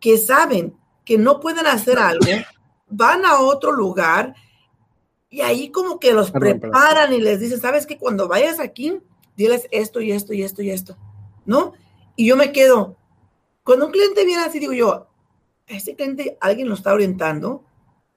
que 0.00 0.18
saben 0.18 0.74
que 1.04 1.16
no 1.16 1.40
pueden 1.40 1.66
hacer 1.66 1.98
algo, 1.98 2.26
van 2.88 3.24
a 3.24 3.40
otro 3.40 3.72
lugar 3.72 4.34
y 5.30 5.40
ahí 5.40 5.70
como 5.70 5.98
que 5.98 6.12
los 6.12 6.30
preparan 6.30 7.12
y 7.12 7.20
les 7.20 7.40
dicen, 7.40 7.60
sabes 7.60 7.86
que 7.86 7.96
cuando 7.96 8.28
vayas 8.28 8.60
aquí, 8.60 8.98
diles 9.34 9.66
esto 9.70 10.00
y 10.00 10.12
esto 10.12 10.34
y 10.34 10.42
esto 10.42 10.62
y 10.62 10.70
esto, 10.70 10.98
¿no? 11.46 11.72
Y 12.16 12.26
yo 12.26 12.36
me 12.36 12.52
quedo, 12.52 12.98
cuando 13.64 13.86
un 13.86 13.92
cliente 13.92 14.26
viene 14.26 14.42
así, 14.42 14.58
digo 14.58 14.74
yo, 14.74 15.08
ese 15.66 15.96
cliente 15.96 16.36
alguien 16.40 16.68
lo 16.68 16.74
está 16.74 16.92
orientando 16.92 17.64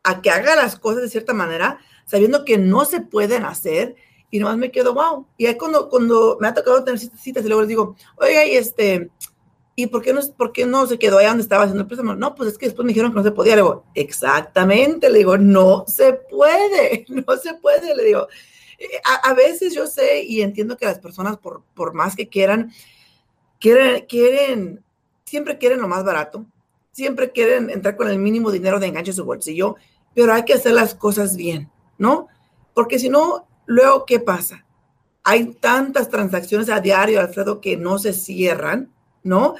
a 0.05 0.21
que 0.21 0.29
haga 0.29 0.55
las 0.55 0.79
cosas 0.79 1.01
de 1.01 1.09
cierta 1.09 1.33
manera, 1.33 1.79
sabiendo 2.05 2.45
que 2.45 2.57
no 2.57 2.85
se 2.85 3.01
pueden 3.01 3.43
hacer, 3.43 3.95
y 4.31 4.39
nomás 4.39 4.57
me 4.57 4.71
quedo, 4.71 4.93
wow. 4.93 5.27
Y 5.37 5.45
ahí 5.45 5.57
cuando, 5.57 5.89
cuando 5.89 6.37
me 6.39 6.47
ha 6.47 6.53
tocado 6.53 6.83
tener 6.83 6.99
citas 6.99 7.43
y 7.43 7.47
luego 7.47 7.61
les 7.61 7.69
digo, 7.69 7.95
oiga, 8.17 8.45
y 8.45 8.55
este, 8.55 9.09
¿y 9.75 9.87
por 9.87 10.01
qué 10.01 10.13
no, 10.13 10.21
por 10.37 10.51
qué 10.51 10.65
no 10.65 10.87
se 10.87 10.99
quedó 10.99 11.17
allá 11.17 11.29
donde 11.29 11.43
estaba 11.43 11.63
haciendo 11.63 11.81
el 11.81 11.87
préstamo? 11.87 12.15
No, 12.15 12.35
pues 12.35 12.51
es 12.51 12.57
que 12.57 12.65
después 12.65 12.85
me 12.85 12.89
dijeron 12.89 13.11
que 13.11 13.17
no 13.17 13.23
se 13.23 13.31
podía. 13.31 13.55
Le 13.55 13.61
digo, 13.61 13.85
exactamente, 13.93 15.09
le 15.09 15.19
digo, 15.19 15.37
no 15.37 15.85
se 15.87 16.13
puede, 16.13 17.05
no 17.09 17.37
se 17.37 17.53
puede, 17.55 17.95
le 17.95 18.03
digo. 18.03 18.27
A, 19.05 19.29
a 19.29 19.33
veces 19.33 19.73
yo 19.73 19.87
sé 19.87 20.23
y 20.23 20.41
entiendo 20.41 20.75
que 20.75 20.85
las 20.85 20.99
personas, 20.99 21.37
por, 21.37 21.63
por 21.73 21.93
más 21.93 22.15
que 22.15 22.27
quieran, 22.27 22.71
quieren, 23.59 24.05
quieren 24.05 24.83
siempre 25.25 25.57
quieren 25.57 25.81
lo 25.81 25.87
más 25.87 26.03
barato, 26.03 26.45
siempre 26.91 27.31
quieren 27.31 27.69
entrar 27.69 27.97
con 27.97 28.07
el 28.07 28.19
mínimo 28.19 28.51
dinero 28.51 28.79
de 28.79 28.87
enganche 28.87 29.11
en 29.11 29.17
su 29.17 29.25
bolsillo, 29.25 29.75
pero 30.15 30.33
hay 30.33 30.43
que 30.45 30.53
hacer 30.53 30.71
las 30.71 30.95
cosas 30.95 31.35
bien, 31.35 31.69
¿no? 31.99 32.27
Porque 32.73 32.97
si 32.97 33.09
no, 33.09 33.47
luego, 33.65 34.05
¿qué 34.05 34.19
pasa? 34.19 34.65
Hay 35.23 35.53
tantas 35.53 36.09
transacciones 36.09 36.69
a 36.69 36.79
diario, 36.79 37.19
Alfredo, 37.19 37.61
que 37.61 37.77
no 37.77 37.99
se 37.99 38.13
cierran, 38.13 38.91
¿no? 39.23 39.55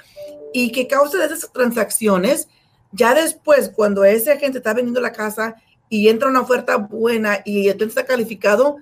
Y 0.53 0.71
que 0.71 0.87
causa 0.87 1.19
de 1.19 1.25
esas 1.25 1.51
transacciones, 1.51 2.47
ya 2.91 3.13
después, 3.13 3.69
cuando 3.69 4.05
ese 4.05 4.37
gente 4.39 4.59
está 4.59 4.73
vendiendo 4.73 5.01
la 5.01 5.11
casa 5.11 5.55
y 5.89 6.07
entra 6.07 6.29
una 6.29 6.41
oferta 6.41 6.77
buena 6.77 7.39
y 7.43 7.67
entonces 7.67 7.97
está 7.97 8.05
calificado, 8.05 8.77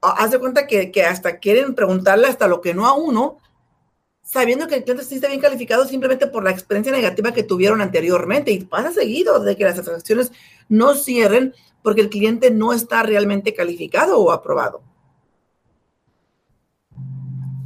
hace 0.00 0.38
cuenta 0.38 0.66
que, 0.66 0.90
que 0.90 1.04
hasta 1.04 1.38
quieren 1.38 1.74
preguntarle 1.74 2.26
hasta 2.26 2.48
lo 2.48 2.62
que 2.62 2.72
no 2.72 2.86
a 2.86 2.94
uno, 2.94 3.36
sabiendo 4.30 4.68
que 4.68 4.76
el 4.76 4.84
cliente 4.84 5.04
sí 5.04 5.16
está 5.16 5.26
bien 5.26 5.40
calificado 5.40 5.84
simplemente 5.86 6.28
por 6.28 6.44
la 6.44 6.52
experiencia 6.52 6.92
negativa 6.92 7.32
que 7.32 7.42
tuvieron 7.42 7.80
anteriormente. 7.80 8.52
Y 8.52 8.60
pasa 8.64 8.92
seguido 8.92 9.40
de 9.40 9.56
que 9.56 9.64
las 9.64 9.74
transacciones 9.74 10.30
no 10.68 10.94
cierren 10.94 11.52
porque 11.82 12.00
el 12.00 12.10
cliente 12.10 12.52
no 12.52 12.72
está 12.72 13.02
realmente 13.02 13.54
calificado 13.54 14.20
o 14.20 14.30
aprobado. 14.30 14.82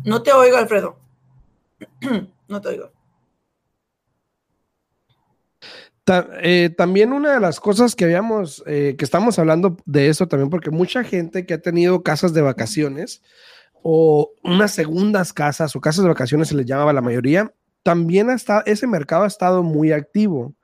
No 0.05 0.23
te 0.23 0.33
oigo, 0.33 0.57
Alfredo. 0.57 0.97
no 2.49 2.61
te 2.63 2.69
oigo. 2.69 2.91
Eh, 6.41 6.71
también 6.77 7.13
una 7.13 7.35
de 7.35 7.41
las 7.41 7.61
cosas 7.61 7.95
que 7.95 8.05
habíamos, 8.05 8.63
eh, 8.67 8.95
que 8.99 9.05
estamos 9.05 9.39
hablando 9.39 9.77
de 9.85 10.09
eso 10.09 10.29
también, 10.29 10.49
porque 10.49 10.71
mucha 10.71 11.05
gente 11.05 11.45
que 11.45 11.55
ha 11.55 11.61
tenido 11.61 12.03
casas 12.03 12.33
de 12.33 12.41
vacaciones, 12.41 13.23
o 13.87 14.33
unas 14.43 14.73
segundas 14.73 15.35
casas 15.35 15.77
o 15.77 15.81
casas 15.81 16.05
de 16.05 16.09
vacaciones 16.09 16.49
se 16.49 16.55
les 16.55 16.65
llamaba 16.65 16.95
la 16.95 17.03
mayoría, 17.03 17.53
también 17.83 18.31
está, 18.31 18.63
ese 18.65 18.87
mercado 18.87 19.25
ha 19.25 19.27
estado 19.27 19.63
muy 19.63 19.93
activo. 19.93 20.55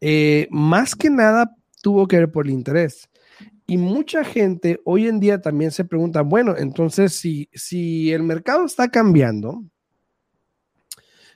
Eh, 0.00 0.46
más 0.52 0.94
que 0.94 1.10
nada 1.10 1.56
tuvo 1.82 2.06
que 2.06 2.18
ver 2.18 2.30
por 2.30 2.46
el 2.46 2.52
interés. 2.52 3.10
Y 3.66 3.76
mucha 3.76 4.22
gente 4.22 4.80
hoy 4.84 5.08
en 5.08 5.18
día 5.18 5.40
también 5.40 5.72
se 5.72 5.84
pregunta, 5.84 6.22
bueno, 6.22 6.54
entonces 6.56 7.12
si, 7.12 7.48
si 7.52 8.12
el 8.12 8.22
mercado 8.22 8.64
está 8.64 8.88
cambiando, 8.88 9.64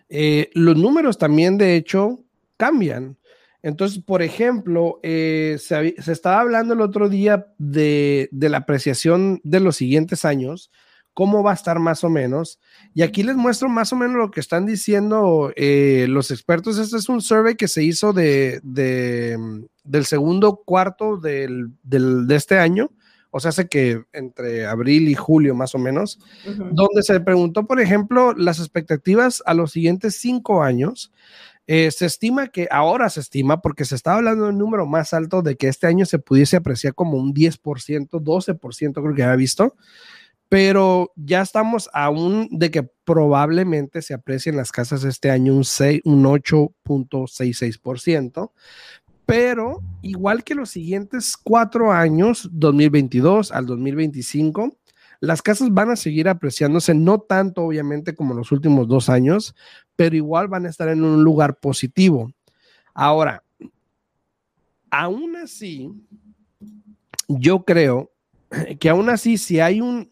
eh, 0.08 0.50
los 0.54 0.76
números 0.76 1.18
también 1.18 1.58
de 1.58 1.74
hecho 1.74 2.20
cambian. 2.56 3.18
Entonces, 3.60 3.98
por 3.98 4.22
ejemplo, 4.22 5.00
eh, 5.02 5.56
se, 5.58 6.00
se, 6.00 6.12
estaba 6.12 6.42
hablando 6.42 6.74
el 6.74 6.80
otro 6.80 7.08
día 7.08 7.48
de, 7.58 8.28
de 8.30 8.48
la 8.48 8.58
apreciación 8.58 9.40
de 9.42 9.58
los 9.58 9.74
siguientes 9.74 10.24
años 10.24 10.70
cómo 11.14 11.44
va 11.44 11.52
a 11.52 11.54
estar 11.54 11.78
más 11.78 12.04
o 12.04 12.10
menos. 12.10 12.58
Y 12.92 13.02
aquí 13.02 13.22
les 13.22 13.36
muestro 13.36 13.68
más 13.68 13.92
o 13.92 13.96
menos 13.96 14.16
lo 14.16 14.30
que 14.30 14.40
están 14.40 14.66
diciendo 14.66 15.52
eh, 15.56 16.06
los 16.08 16.30
expertos. 16.30 16.76
Este 16.78 16.96
es 16.96 17.08
un 17.08 17.22
survey 17.22 17.54
que 17.54 17.68
se 17.68 17.82
hizo 17.82 18.12
de, 18.12 18.60
del 18.62 20.04
segundo 20.04 20.62
cuarto 20.66 21.16
del, 21.16 21.70
de 21.82 22.36
este 22.36 22.58
año, 22.58 22.90
o 23.30 23.40
sea, 23.40 23.48
hace 23.50 23.68
que 23.68 24.04
entre 24.12 24.66
abril 24.66 25.08
y 25.08 25.14
julio 25.14 25.54
más 25.54 25.74
o 25.74 25.78
menos, 25.78 26.20
donde 26.44 27.02
se 27.02 27.18
preguntó, 27.20 27.66
por 27.66 27.80
ejemplo, 27.80 28.32
las 28.34 28.58
expectativas 28.58 29.42
a 29.46 29.54
los 29.54 29.72
siguientes 29.72 30.16
cinco 30.16 30.62
años. 30.62 31.12
Eh, 31.66 31.90
se 31.90 32.04
estima 32.04 32.48
que 32.48 32.68
ahora 32.70 33.08
se 33.08 33.20
estima, 33.20 33.62
porque 33.62 33.86
se 33.86 33.94
está 33.94 34.14
hablando 34.14 34.44
de 34.44 34.50
un 34.50 34.58
número 34.58 34.84
más 34.84 35.14
alto 35.14 35.40
de 35.40 35.56
que 35.56 35.68
este 35.68 35.86
año 35.86 36.04
se 36.04 36.18
pudiese 36.18 36.56
apreciar 36.56 36.94
como 36.94 37.16
un 37.16 37.32
10%, 37.32 38.10
12%, 38.10 38.92
creo 38.92 39.14
que 39.14 39.22
había 39.22 39.36
visto 39.36 39.74
pero 40.54 41.10
ya 41.16 41.42
estamos 41.42 41.90
aún 41.92 42.48
de 42.52 42.70
que 42.70 42.84
probablemente 42.84 44.00
se 44.02 44.14
aprecien 44.14 44.56
las 44.56 44.70
casas 44.70 45.02
este 45.02 45.32
año 45.32 45.52
un, 45.52 45.64
un 46.04 46.24
8.66%, 46.24 48.52
pero 49.26 49.82
igual 50.00 50.44
que 50.44 50.54
los 50.54 50.70
siguientes 50.70 51.36
cuatro 51.36 51.90
años, 51.90 52.48
2022 52.52 53.50
al 53.50 53.66
2025, 53.66 54.76
las 55.18 55.42
casas 55.42 55.70
van 55.72 55.90
a 55.90 55.96
seguir 55.96 56.28
apreciándose, 56.28 56.94
no 56.94 57.18
tanto 57.18 57.62
obviamente 57.62 58.14
como 58.14 58.32
los 58.32 58.52
últimos 58.52 58.86
dos 58.86 59.08
años, 59.08 59.56
pero 59.96 60.14
igual 60.14 60.46
van 60.46 60.66
a 60.66 60.70
estar 60.70 60.88
en 60.88 61.02
un 61.02 61.24
lugar 61.24 61.58
positivo. 61.58 62.30
Ahora, 62.94 63.42
aún 64.88 65.34
así, 65.34 65.90
yo 67.26 67.64
creo 67.64 68.13
que 68.80 68.88
aún 68.88 69.08
así, 69.08 69.38
si 69.38 69.60
hay 69.60 69.80
un, 69.80 70.08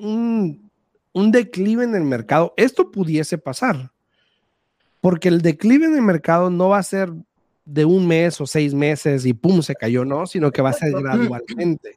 un, 1.13 1.33
declive 1.33 1.85
en 1.85 1.95
el 1.95 2.05
mercado, 2.05 2.55
esto 2.57 2.91
pudiese 2.91 3.39
pasar. 3.39 3.93
Porque 5.01 5.29
el 5.29 5.43
declive 5.43 5.87
en 5.87 5.95
el 5.95 6.03
mercado 6.03 6.51
no 6.51 6.69
va 6.69 6.79
a 6.79 6.83
ser 6.83 7.13
de 7.65 7.85
un 7.85 8.07
mes 8.07 8.41
o 8.41 8.47
seis 8.47 8.75
meses 8.75 9.27
y 9.27 9.35
pum, 9.35 9.63
se 9.63 9.75
cayó, 9.75 10.05
no, 10.05 10.27
sino 10.27 10.51
que 10.51 10.63
va 10.63 10.71
a 10.71 10.75
ser 10.75 10.93
gradualmente. 11.03 11.97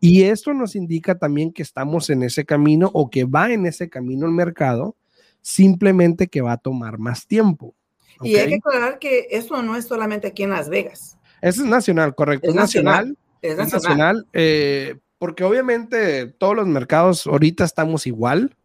Y 0.00 0.24
esto 0.24 0.52
nos 0.52 0.74
indica 0.74 1.16
también 1.16 1.52
que 1.52 1.62
estamos 1.62 2.10
en 2.10 2.24
ese 2.24 2.44
camino 2.44 2.90
o 2.92 3.08
que 3.08 3.24
va 3.24 3.52
en 3.52 3.66
ese 3.66 3.88
camino 3.88 4.26
el 4.26 4.32
mercado, 4.32 4.96
simplemente 5.40 6.26
que 6.26 6.40
va 6.40 6.52
a 6.52 6.56
tomar 6.56 6.98
más 6.98 7.26
tiempo. 7.26 7.74
Y 8.20 8.36
hay 8.36 8.48
que 8.48 8.54
aclarar 8.56 8.98
que 8.98 9.28
eso 9.30 9.62
no 9.62 9.76
es 9.76 9.86
solamente 9.86 10.28
aquí 10.28 10.42
en 10.42 10.50
Las 10.50 10.68
Vegas. 10.68 11.18
Eso 11.40 11.62
es 11.62 11.68
nacional, 11.68 12.14
correcto. 12.14 12.48
Es 12.48 12.54
nacional. 12.54 13.16
Es 13.40 13.56
nacional. 13.56 14.26
Eh, 14.32 14.96
porque 15.22 15.44
obviamente 15.44 16.26
todos 16.26 16.56
los 16.56 16.66
mercados 16.66 17.28
ahorita 17.28 17.62
estamos 17.62 18.08
igual. 18.08 18.56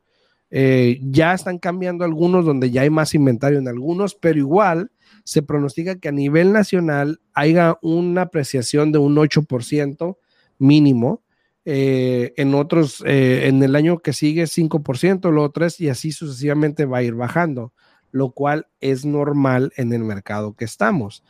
Eh, 0.49 0.99
ya 1.03 1.35
están 1.35 1.59
cambiando 1.59 2.03
algunos 2.03 2.45
donde 2.45 2.71
ya 2.71 2.81
hay 2.81 2.89
más 2.89 3.13
inventario 3.13 3.59
en 3.59 3.67
algunos, 3.67 4.15
pero 4.15 4.39
igual 4.39 4.89
se 5.23 5.43
pronostica 5.43 5.99
que 5.99 6.07
a 6.09 6.11
nivel 6.11 6.53
nacional 6.53 7.21
haya 7.35 7.77
una 7.83 8.23
apreciación 8.23 8.91
de 8.91 8.97
un 8.97 9.17
8% 9.17 10.17
mínimo. 10.57 11.21
Eh, 11.63 12.33
en 12.37 12.55
otros, 12.55 13.03
eh, 13.05 13.45
en 13.45 13.61
el 13.61 13.75
año 13.75 13.99
que 13.99 14.13
sigue 14.13 14.47
5%, 14.47 15.29
luego 15.29 15.53
3% 15.53 15.79
y 15.81 15.89
así 15.89 16.11
sucesivamente 16.11 16.85
va 16.85 16.97
a 16.97 17.03
ir 17.03 17.13
bajando, 17.13 17.71
lo 18.09 18.31
cual 18.31 18.65
es 18.81 19.05
normal 19.05 19.73
en 19.77 19.93
el 19.93 20.03
mercado 20.03 20.55
que 20.55 20.65
estamos. 20.65 21.21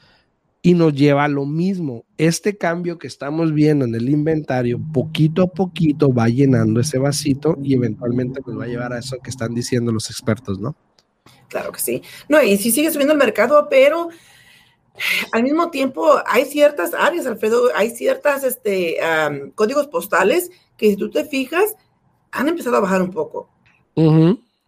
Y 0.67 0.73
nos 0.73 0.93
lleva 0.93 1.23
a 1.23 1.29
lo 1.29 1.45
mismo. 1.45 2.03
Este 2.17 2.57
cambio 2.57 2.99
que 2.99 3.07
estamos 3.07 3.53
viendo 3.53 3.85
en 3.85 3.95
el 3.95 4.09
inventario, 4.09 4.77
poquito 4.93 5.43
a 5.43 5.47
poquito 5.47 6.13
va 6.13 6.27
llenando 6.27 6.81
ese 6.81 6.97
vasito 6.97 7.57
y 7.63 7.73
eventualmente 7.75 8.41
nos 8.45 8.59
va 8.59 8.65
a 8.65 8.67
llevar 8.67 8.91
a 8.91 8.99
eso 8.99 9.15
que 9.23 9.29
están 9.29 9.55
diciendo 9.55 9.93
los 9.93 10.09
expertos, 10.09 10.59
¿no? 10.59 10.75
Claro 11.47 11.71
que 11.71 11.79
sí. 11.79 12.01
No, 12.27 12.43
y 12.43 12.57
sí 12.57 12.71
sigue 12.71 12.91
subiendo 12.91 13.13
el 13.13 13.17
mercado, 13.17 13.69
pero 13.69 14.09
al 15.31 15.43
mismo 15.43 15.71
tiempo 15.71 16.19
hay 16.25 16.43
ciertas 16.43 16.93
áreas, 16.93 17.25
Alfredo, 17.27 17.69
hay 17.73 17.91
ciertas 17.91 18.43
este, 18.43 18.97
códigos 19.55 19.87
postales 19.87 20.51
que 20.75 20.89
si 20.89 20.97
tú 20.97 21.09
te 21.09 21.23
fijas, 21.23 21.77
han 22.29 22.49
empezado 22.49 22.75
a 22.75 22.81
bajar 22.81 23.01
un 23.01 23.11
poco. 23.11 23.49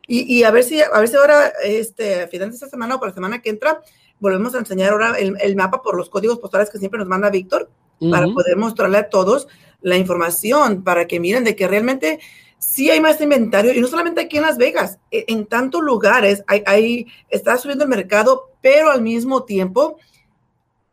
y, 0.08 0.44
a 0.44 0.52
ver 0.52 0.64
si, 0.64 0.80
a 0.80 0.98
ver 0.98 1.10
si 1.10 1.18
ahora, 1.18 1.52
este, 1.62 2.22
a 2.22 2.28
final 2.30 2.52
de 2.52 2.56
esta 2.56 2.70
semana 2.70 2.96
o 2.96 3.00
para 3.02 3.10
la 3.10 3.16
semana 3.16 3.42
que 3.42 3.50
entra, 3.50 3.82
volvemos 4.20 4.56
a 4.56 4.60
enseñar 4.60 4.92
ahora 4.92 5.18
el, 5.18 5.56
mapa 5.56 5.82
por 5.82 5.96
los 5.96 6.10
códigos 6.10 6.40
postales 6.40 6.70
que 6.70 6.78
siempre 6.78 7.00
nos 7.00 7.08
manda 7.08 7.30
Víctor, 7.30 7.70
para 8.12 8.28
poder 8.28 8.56
mostrarle 8.56 8.98
a 8.98 9.10
todos 9.10 9.48
la 9.82 9.98
información, 9.98 10.84
para 10.84 11.06
que 11.06 11.20
miren 11.20 11.44
de 11.44 11.56
que 11.56 11.68
realmente 11.68 12.20
sí 12.58 12.90
hay 12.90 13.02
más 13.02 13.20
inventario, 13.20 13.74
y 13.74 13.82
no 13.82 13.88
solamente 13.88 14.22
aquí 14.22 14.38
en 14.38 14.44
Las 14.44 14.58
Vegas, 14.58 15.00
e, 15.12 15.26
en, 15.28 15.46
tantos 15.46 15.82
lugares 15.82 16.44
hay, 16.48 16.64
hay, 16.66 17.08
está 17.30 17.58
subiendo 17.58 17.84
el 17.84 17.90
mercado, 17.90 18.52
pero 18.62 18.90
al 18.90 19.02
mismo 19.02 19.44
tiempo 19.44 19.98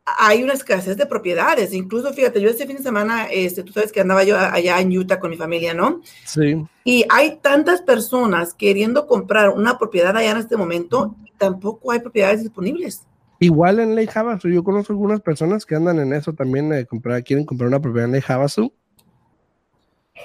hay 0.06 0.44
una 0.44 0.52
escasez 0.52 0.96
de 0.96 1.06
propiedades. 1.06 1.72
Incluso, 1.72 2.12
fíjate, 2.12 2.40
yo 2.40 2.48
este 2.48 2.66
fin 2.66 2.76
de 2.76 2.82
semana, 2.82 3.26
este, 3.26 3.64
tú 3.64 3.72
sabes 3.72 3.90
que 3.90 4.00
andaba 4.00 4.22
yo 4.22 4.38
allá 4.38 4.80
en 4.80 4.96
Utah 4.96 5.18
con 5.18 5.30
mi 5.30 5.36
familia, 5.36 5.74
¿no? 5.74 6.00
Sí. 6.24 6.64
Y 6.84 7.04
hay 7.08 7.38
tantas 7.42 7.82
personas 7.82 8.54
queriendo 8.54 9.08
comprar 9.08 9.50
una 9.50 9.78
propiedad 9.78 10.16
allá 10.16 10.30
en 10.30 10.36
este 10.36 10.56
momento, 10.56 11.16
tampoco 11.36 11.90
hay 11.90 11.98
propiedades 11.98 12.42
disponibles. 12.42 13.04
Igual 13.38 13.80
en 13.80 13.94
Lake 13.94 14.10
Havasu, 14.14 14.48
yo 14.48 14.64
conozco 14.64 14.92
algunas 14.92 15.20
personas 15.20 15.66
que 15.66 15.74
andan 15.74 15.98
en 15.98 16.12
eso 16.12 16.32
también, 16.32 16.70
de 16.70 16.86
comprar, 16.86 17.22
quieren 17.22 17.44
comprar 17.44 17.68
una 17.68 17.80
propiedad 17.80 18.06
en 18.06 18.12
Lake 18.12 18.32
Havasu. 18.32 18.72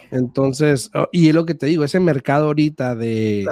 Entonces, 0.10 0.90
oh, 0.94 1.08
y 1.12 1.30
es 1.30 1.36
lo 1.36 1.46
que 1.46 1.56
te 1.56 1.66
digo, 1.66 1.84
ese 1.84 2.00
mercado 2.00 2.48
ahorita 2.48 2.96
de, 2.96 3.46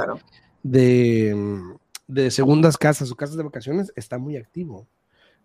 de, 0.63 1.61
de 2.07 2.31
segundas 2.31 2.77
casas 2.77 3.11
o 3.11 3.15
casas 3.15 3.35
de 3.35 3.43
vacaciones 3.43 3.91
está 3.95 4.17
muy 4.17 4.37
activo 4.37 4.87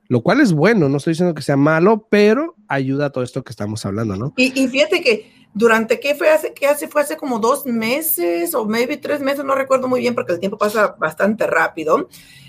lo 0.09 0.23
cual 0.23 0.41
es 0.41 0.53
bueno, 0.53 0.89
no 0.89 0.99
estoy 0.99 1.13
diciendo 1.13 1.35
que 1.35 1.43
sea 1.43 1.57
malo, 1.57 2.07
pero 2.11 2.57
ayuda 2.69 3.07
a 3.07 3.11
todo 3.11 3.25
esto 3.25 3.43
que 3.43 3.51
estamos 3.51 3.85
hablando, 3.87 4.17
¿no? 4.17 4.35
Y, 4.37 4.51
fíjate 4.69 5.01
que 5.01 5.44
durante, 5.55 6.01
¿qué 6.01 6.17
fue 6.17 6.29
hace? 6.29 6.53
¿Qué 6.53 6.67
hace? 6.67 6.89
Fue 6.89 7.01
hace 7.01 7.17
como 7.17 7.39
dos 7.39 7.65
meses 7.65 8.55
o 8.55 8.67
maybe 8.67 8.97
tres 8.97 9.21
meses, 9.21 9.45
no 9.45 9.55
recuerdo 9.55 9.87
muy 9.87 10.01
bien 10.01 10.15
porque 10.15 10.33
el 10.33 10.41
tiempo 10.41 10.59
pasa 10.59 10.97
bastante 10.99 11.47
rápido. 11.47 12.09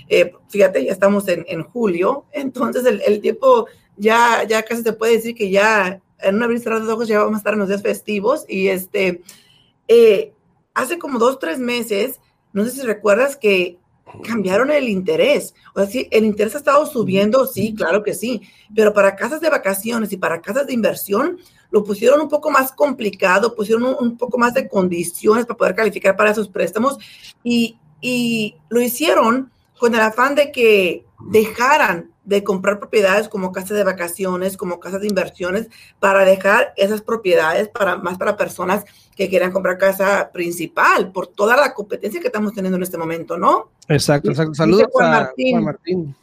Eh, 0.09 0.33
fíjate, 0.49 0.83
ya 0.83 0.91
estamos 0.91 1.27
en, 1.27 1.45
en 1.47 1.63
julio, 1.63 2.25
entonces 2.31 2.85
el, 2.85 3.01
el, 3.05 3.21
tiempo 3.21 3.67
ya, 3.95 4.43
ya 4.43 4.63
casi 4.63 4.83
se 4.83 4.93
puede 4.93 5.13
decir 5.13 5.35
que 5.35 5.49
ya 5.49 6.01
en 6.19 6.35
una 6.35 6.47
vista 6.47 6.79
de 6.79 6.91
ojos 6.91 7.07
ya 7.07 7.19
vamos 7.19 7.35
a 7.35 7.37
estar 7.37 7.53
en 7.53 7.59
los 7.59 7.69
días 7.69 7.81
festivos 7.81 8.45
y 8.47 8.67
este, 8.67 9.21
eh, 9.87 10.33
hace 10.73 10.97
como 10.97 11.19
dos, 11.19 11.39
tres 11.39 11.59
meses, 11.59 12.19
no 12.53 12.65
sé 12.65 12.71
si 12.71 12.81
recuerdas 12.81 13.35
que 13.35 13.77
cambiaron 14.23 14.71
el 14.71 14.89
interés. 14.89 15.53
O 15.73 15.79
sea, 15.79 15.89
sí, 15.89 16.07
el 16.11 16.25
interés 16.25 16.55
ha 16.55 16.59
estado 16.59 16.85
subiendo, 16.85 17.45
sí, 17.45 17.73
claro 17.75 18.03
que 18.03 18.13
sí, 18.13 18.41
pero 18.75 18.93
para 18.93 19.15
casas 19.15 19.41
de 19.41 19.49
vacaciones 19.49 20.11
y 20.11 20.17
para 20.17 20.41
casas 20.41 20.67
de 20.67 20.73
inversión 20.73 21.37
lo 21.75 21.83
pusieron 21.83 22.21
un 22.21 22.29
poco 22.29 22.49
más 22.49 22.71
complicado, 22.71 23.53
pusieron 23.53 23.97
un, 23.99 24.17
poco 24.17 24.37
más 24.37 24.53
de 24.53 24.69
condiciones 24.69 25.45
para 25.45 25.57
poder 25.57 25.75
calificar 25.75 26.15
para 26.15 26.31
esos 26.31 26.47
préstamos 26.47 26.97
y, 27.43 27.77
y 27.99 28.55
lo 28.69 28.79
hicieron 28.79 29.51
con 29.77 29.93
el 29.93 29.99
afán 29.99 30.35
de 30.35 30.53
que 30.53 31.05
dejaran 31.29 32.11
de 32.23 32.45
comprar 32.45 32.79
propiedades 32.79 33.27
como 33.27 33.51
casas 33.51 33.77
de 33.77 33.83
vacaciones, 33.83 34.55
como 34.55 34.79
casas 34.79 35.01
de 35.01 35.07
inversiones, 35.07 35.67
para 35.99 36.23
dejar 36.23 36.73
esas 36.77 37.01
propiedades 37.01 37.67
para 37.67 37.97
más 37.97 38.17
para 38.17 38.37
personas 38.37 38.85
que 39.13 39.27
quieran 39.27 39.51
comprar 39.51 39.77
casa 39.77 40.29
principal 40.31 41.11
por 41.11 41.27
toda 41.27 41.57
la 41.57 41.73
competencia 41.73 42.21
que 42.21 42.27
estamos 42.27 42.53
teniendo 42.53 42.77
en 42.77 42.83
este 42.83 42.97
momento, 42.97 43.37
¿no? 43.37 43.71
Exacto, 43.89 44.29
exacto. 44.29 44.53
Saludos 44.53 44.87
Juan 44.93 45.11
Martín. 45.11 45.61
Martín. 45.61 46.15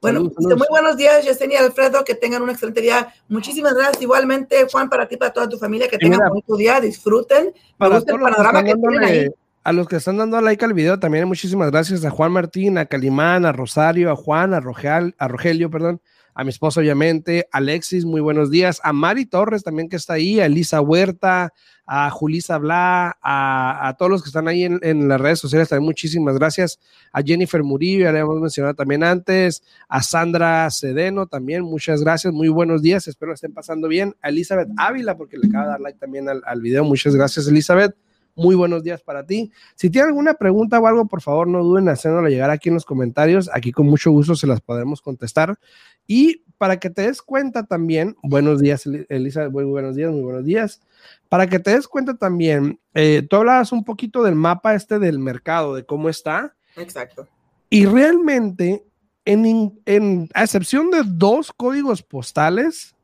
Bueno, 0.00 0.22
muy 0.22 0.66
buenos 0.70 0.96
días, 0.96 1.24
Yesenia 1.24 1.60
y 1.60 1.64
Alfredo, 1.64 2.04
que 2.04 2.14
tengan 2.14 2.42
un 2.42 2.50
excelente 2.50 2.80
día. 2.80 3.12
Muchísimas 3.28 3.74
gracias. 3.74 4.00
Igualmente, 4.00 4.66
Juan, 4.70 4.88
para 4.88 5.06
ti, 5.06 5.16
para 5.16 5.32
toda 5.32 5.48
tu 5.48 5.58
familia, 5.58 5.88
que 5.88 5.98
tengan 5.98 6.20
un 6.32 6.42
buen 6.46 6.58
día, 6.58 6.80
disfruten. 6.80 7.52
Para 7.76 7.98
el 7.98 8.04
panorama 8.04 8.64
que 8.64 8.74
tienen 8.74 9.04
ahí 9.04 9.28
a 9.62 9.72
los 9.72 9.88
que 9.88 9.96
están 9.96 10.16
dando 10.16 10.40
like 10.40 10.64
al 10.64 10.72
video 10.72 10.98
también 10.98 11.28
muchísimas 11.28 11.70
gracias 11.70 12.04
a 12.04 12.10
Juan 12.10 12.32
Martín, 12.32 12.78
a 12.78 12.86
Calimán, 12.86 13.44
a 13.44 13.52
Rosario, 13.52 14.10
a 14.10 14.16
Juan, 14.16 14.54
a, 14.54 14.58
a 14.58 15.28
Rogelio, 15.28 15.70
perdón, 15.70 16.00
a 16.34 16.44
mi 16.44 16.50
esposo 16.50 16.80
obviamente, 16.80 17.46
Alexis, 17.52 18.04
muy 18.04 18.20
buenos 18.20 18.50
días, 18.50 18.80
a 18.82 18.92
Mari 18.92 19.26
Torres 19.26 19.62
también 19.62 19.88
que 19.88 19.96
está 19.96 20.14
ahí, 20.14 20.40
a 20.40 20.46
Elisa 20.46 20.80
Huerta, 20.80 21.52
a 21.86 22.08
Julisa 22.10 22.58
Bla, 22.58 23.18
a, 23.22 23.94
todos 23.98 24.10
los 24.10 24.22
que 24.22 24.28
están 24.28 24.48
ahí 24.48 24.64
en, 24.64 25.08
las 25.08 25.20
redes 25.20 25.40
sociales 25.40 25.68
también 25.68 25.86
muchísimas 25.86 26.36
gracias, 26.38 26.78
a 27.12 27.22
Jennifer 27.22 27.62
Murillo, 27.62 28.04
ya 28.04 28.12
le 28.12 28.20
hemos 28.20 28.40
mencionado 28.40 28.74
también 28.74 29.02
antes, 29.02 29.62
a 29.88 30.02
Sandra 30.02 30.70
Sedeno 30.70 31.26
también, 31.26 31.62
muchas 31.62 32.02
gracias, 32.02 32.32
muy 32.32 32.48
buenos 32.48 32.82
días, 32.82 33.08
espero 33.08 33.32
estén 33.32 33.52
pasando 33.52 33.88
bien, 33.88 34.14
a 34.22 34.28
Elizabeth 34.28 34.68
Ávila 34.76 35.16
porque 35.16 35.36
le 35.36 35.48
acaba 35.48 35.64
de 35.64 35.70
dar 35.70 35.80
like 35.80 35.98
también 35.98 36.28
al, 36.28 36.42
al 36.46 36.60
video, 36.60 36.84
muchas 36.84 37.14
gracias 37.14 37.48
Elizabeth 37.48 37.94
muy 38.40 38.54
buenos 38.54 38.82
días 38.82 39.02
para 39.02 39.26
ti. 39.26 39.52
Si 39.74 39.90
tiene 39.90 40.08
alguna 40.08 40.34
pregunta 40.34 40.78
o 40.78 40.86
algo, 40.86 41.06
por 41.06 41.20
favor, 41.20 41.46
no 41.46 41.62
duden 41.62 41.84
en 41.84 41.90
hacernoslo 41.90 42.28
llegar 42.28 42.50
aquí 42.50 42.70
en 42.70 42.74
los 42.74 42.86
comentarios. 42.86 43.50
Aquí 43.52 43.70
con 43.70 43.86
mucho 43.86 44.10
gusto 44.10 44.34
se 44.34 44.46
las 44.46 44.60
podemos 44.60 45.02
contestar. 45.02 45.58
Y 46.06 46.42
para 46.56 46.78
que 46.78 46.90
te 46.90 47.02
des 47.02 47.20
cuenta 47.20 47.64
también, 47.64 48.16
buenos 48.22 48.60
días, 48.60 48.84
Elisa, 49.08 49.48
muy 49.50 49.64
buenos 49.64 49.94
días, 49.94 50.10
muy 50.10 50.22
buenos 50.22 50.44
días. 50.44 50.80
Para 51.28 51.46
que 51.46 51.58
te 51.58 51.72
des 51.72 51.86
cuenta 51.86 52.16
también, 52.16 52.80
eh, 52.94 53.26
tú 53.28 53.36
hablabas 53.36 53.72
un 53.72 53.84
poquito 53.84 54.22
del 54.22 54.34
mapa 54.34 54.74
este 54.74 54.98
del 54.98 55.18
mercado, 55.18 55.74
de 55.74 55.84
cómo 55.84 56.08
está. 56.08 56.56
Exacto. 56.76 57.28
Y 57.68 57.84
realmente, 57.84 58.84
en, 59.26 59.80
en 59.84 60.28
a 60.34 60.44
excepción 60.44 60.90
de 60.90 61.02
dos 61.04 61.52
códigos 61.52 62.02
postales 62.02 62.96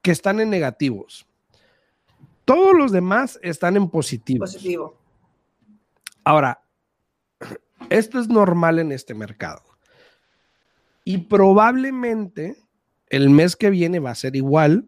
que 0.00 0.10
están 0.10 0.40
en 0.40 0.48
negativos, 0.48 1.27
todos 2.48 2.74
los 2.74 2.92
demás 2.92 3.38
están 3.42 3.76
en 3.76 3.90
positivo. 3.90 4.40
Positivo. 4.40 4.96
Ahora, 6.24 6.62
esto 7.90 8.18
es 8.18 8.28
normal 8.28 8.78
en 8.78 8.90
este 8.90 9.12
mercado. 9.12 9.62
Y 11.04 11.18
probablemente 11.18 12.56
el 13.10 13.28
mes 13.28 13.54
que 13.54 13.68
viene 13.68 13.98
va 13.98 14.12
a 14.12 14.14
ser 14.14 14.34
igual. 14.34 14.86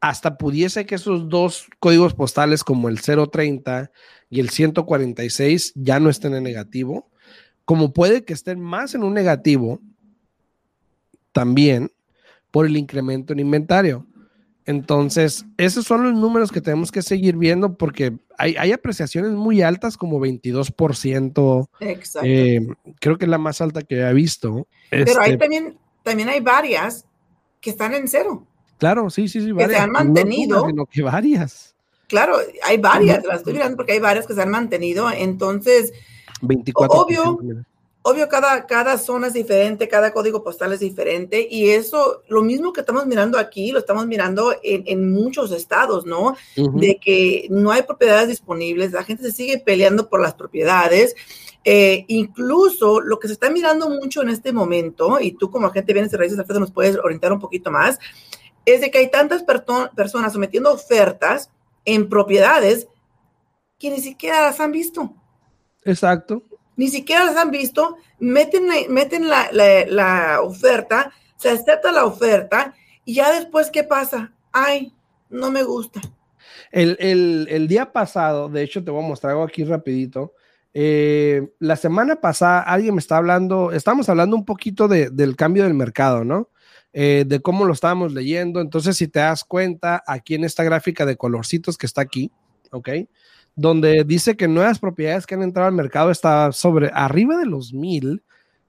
Hasta 0.00 0.38
pudiese 0.38 0.86
que 0.86 0.94
esos 0.94 1.28
dos 1.28 1.66
códigos 1.80 2.14
postales 2.14 2.62
como 2.62 2.88
el 2.88 3.00
030 3.00 3.90
y 4.30 4.38
el 4.38 4.50
146 4.50 5.72
ya 5.74 5.98
no 5.98 6.10
estén 6.10 6.34
en 6.34 6.44
negativo. 6.44 7.10
Como 7.64 7.92
puede 7.92 8.24
que 8.24 8.34
estén 8.34 8.60
más 8.60 8.94
en 8.94 9.02
un 9.02 9.14
negativo 9.14 9.80
también 11.32 11.90
por 12.52 12.66
el 12.66 12.76
incremento 12.76 13.32
en 13.32 13.40
inventario. 13.40 14.06
Entonces, 14.66 15.44
esos 15.58 15.86
son 15.86 16.04
los 16.04 16.14
números 16.14 16.50
que 16.50 16.60
tenemos 16.60 16.90
que 16.90 17.02
seguir 17.02 17.36
viendo 17.36 17.76
porque 17.76 18.16
hay, 18.38 18.72
apreciaciones 18.72 19.32
muy 19.32 19.62
altas, 19.62 19.96
como 19.96 20.20
22%. 20.20 21.68
Exacto. 21.80 22.26
Eh, 22.28 22.66
creo 23.00 23.18
que 23.18 23.26
es 23.26 23.30
la 23.30 23.38
más 23.38 23.60
alta 23.60 23.82
que 23.82 24.00
he 24.00 24.14
visto. 24.14 24.66
Pero 24.90 25.20
hay 25.20 25.32
este 25.32 25.38
también, 25.38 25.78
también 26.02 26.28
hay 26.30 26.40
varias 26.40 27.04
que 27.60 27.70
están 27.70 27.94
en 27.94 28.08
cero. 28.08 28.46
Claro, 28.78 29.10
sí, 29.10 29.28
sí, 29.28 29.40
sí. 29.40 29.52
Varias. 29.52 29.68
Que 29.68 29.76
se 29.76 29.82
han 29.82 29.90
mantenido. 29.90 30.66
No, 30.72 30.86
que 30.86 31.02
varias. 31.02 31.74
Claro, 32.08 32.36
hay 32.62 32.78
varias, 32.78 33.24
las 33.24 33.38
estoy 33.38 33.54
mirando 33.54 33.76
porque 33.76 33.92
hay 33.92 34.00
varias 34.00 34.26
que 34.26 34.34
se 34.34 34.42
han 34.42 34.50
mantenido. 34.50 35.10
Entonces, 35.10 35.92
24 36.42 37.00
obvio, 37.00 37.38
obvio, 38.06 38.28
cada, 38.28 38.66
cada 38.66 38.98
zona 38.98 39.28
es 39.28 39.32
diferente, 39.32 39.88
cada 39.88 40.12
código 40.12 40.44
postal 40.44 40.74
es 40.74 40.80
diferente 40.80 41.48
y 41.50 41.70
eso, 41.70 42.22
lo 42.28 42.42
mismo 42.42 42.70
que 42.70 42.80
estamos 42.80 43.06
mirando 43.06 43.38
aquí, 43.38 43.72
lo 43.72 43.78
estamos 43.78 44.06
mirando 44.06 44.54
en, 44.62 45.10
muchos 45.10 45.50
estados, 45.52 46.04
¿no? 46.04 46.36
De 46.54 46.98
que 47.02 47.46
no 47.48 47.72
hay 47.72 47.82
propiedades 47.82 48.28
disponibles, 48.28 48.92
la 48.92 49.04
gente 49.04 49.22
se 49.22 49.32
sigue 49.32 49.58
peleando 49.58 50.10
por 50.10 50.20
las 50.20 50.34
propiedades. 50.34 51.14
Eh, 51.64 52.04
incluso 52.08 53.00
lo 53.00 53.18
que 53.18 53.26
se 53.26 53.32
está 53.32 53.48
mirando 53.48 53.88
mucho 53.88 54.20
en 54.20 54.28
este 54.28 54.52
momento, 54.52 55.18
y 55.18 55.32
tú 55.32 55.50
como 55.50 55.66
agente 55.66 55.86
de 55.86 55.92
bienes 55.94 56.12
y 56.12 56.16
raíces, 56.16 56.38
Alfredo, 56.38 56.60
nos 56.60 56.72
puedes 56.72 56.98
orientar 56.98 57.32
un 57.32 57.40
poquito 57.40 57.70
más, 57.70 57.98
es 58.66 58.82
de 58.82 58.90
que 58.90 58.98
hay 58.98 59.10
tantas 59.10 59.42
personas 59.42 60.34
sometiendo 60.34 60.70
ofertas 60.70 61.50
en 61.86 62.10
propiedades 62.10 62.86
que 63.78 63.88
ni 63.88 64.00
siquiera 64.00 64.42
las 64.42 64.60
han 64.60 64.72
visto. 64.72 65.14
Exacto 65.84 66.42
ni 66.76 66.88
siquiera 66.88 67.24
las 67.24 67.36
han 67.36 67.50
visto, 67.50 67.96
meten, 68.18 68.64
meten 68.88 69.28
la, 69.28 70.40
oferta, 70.42 71.12
se 71.36 71.50
acepta 71.50 71.92
la 71.92 72.04
oferta 72.04 72.74
y 73.04 73.14
ya 73.14 73.32
después, 73.32 73.70
¿qué 73.70 73.84
pasa? 73.84 74.32
Ay, 74.52 74.92
no 75.30 75.50
me 75.50 75.62
gusta. 75.62 76.00
El, 76.70 77.66
día 77.68 77.92
pasado, 77.92 78.48
de 78.48 78.62
hecho, 78.62 78.82
te 78.82 78.90
voy 78.90 79.04
a 79.04 79.08
mostrar 79.08 79.32
algo 79.32 79.44
aquí 79.44 79.64
rapidito. 79.64 80.34
Eh, 80.72 81.52
la 81.60 81.76
semana 81.76 82.16
pasada 82.16 82.60
alguien 82.60 82.94
me 82.94 83.00
está 83.00 83.16
hablando, 83.16 83.70
estamos 83.70 84.08
hablando 84.08 84.34
un 84.34 84.44
poquito 84.44 84.88
del 84.88 85.36
cambio 85.36 85.64
del 85.64 85.74
mercado, 85.74 86.24
¿no? 86.24 86.50
eh, 86.94 87.24
de 87.26 87.40
cómo 87.40 87.64
lo 87.64 87.72
estábamos 87.72 88.12
leyendo. 88.12 88.60
Entonces, 88.60 88.96
si 88.96 89.08
te 89.08 89.18
das 89.18 89.44
cuenta, 89.44 90.02
aquí 90.06 90.36
en 90.36 90.44
esta 90.44 90.62
gráfica 90.62 91.04
de 91.04 91.16
colorcitos 91.16 91.76
que 91.76 91.86
está 91.86 92.00
aquí, 92.00 92.30
¿ok? 92.70 92.88
Donde 93.56 94.04
dice 94.04 94.36
que 94.36 94.48
nuevas 94.48 94.78
propiedades 94.78 95.26
que 95.26 95.34
han 95.34 95.42
entrado 95.42 95.68
al 95.68 95.74
mercado 95.74 96.10
está 96.10 96.50
sobre 96.52 96.90
arriba 96.92 97.36
de 97.38 97.46
los 97.46 97.72
mil. 97.72 98.22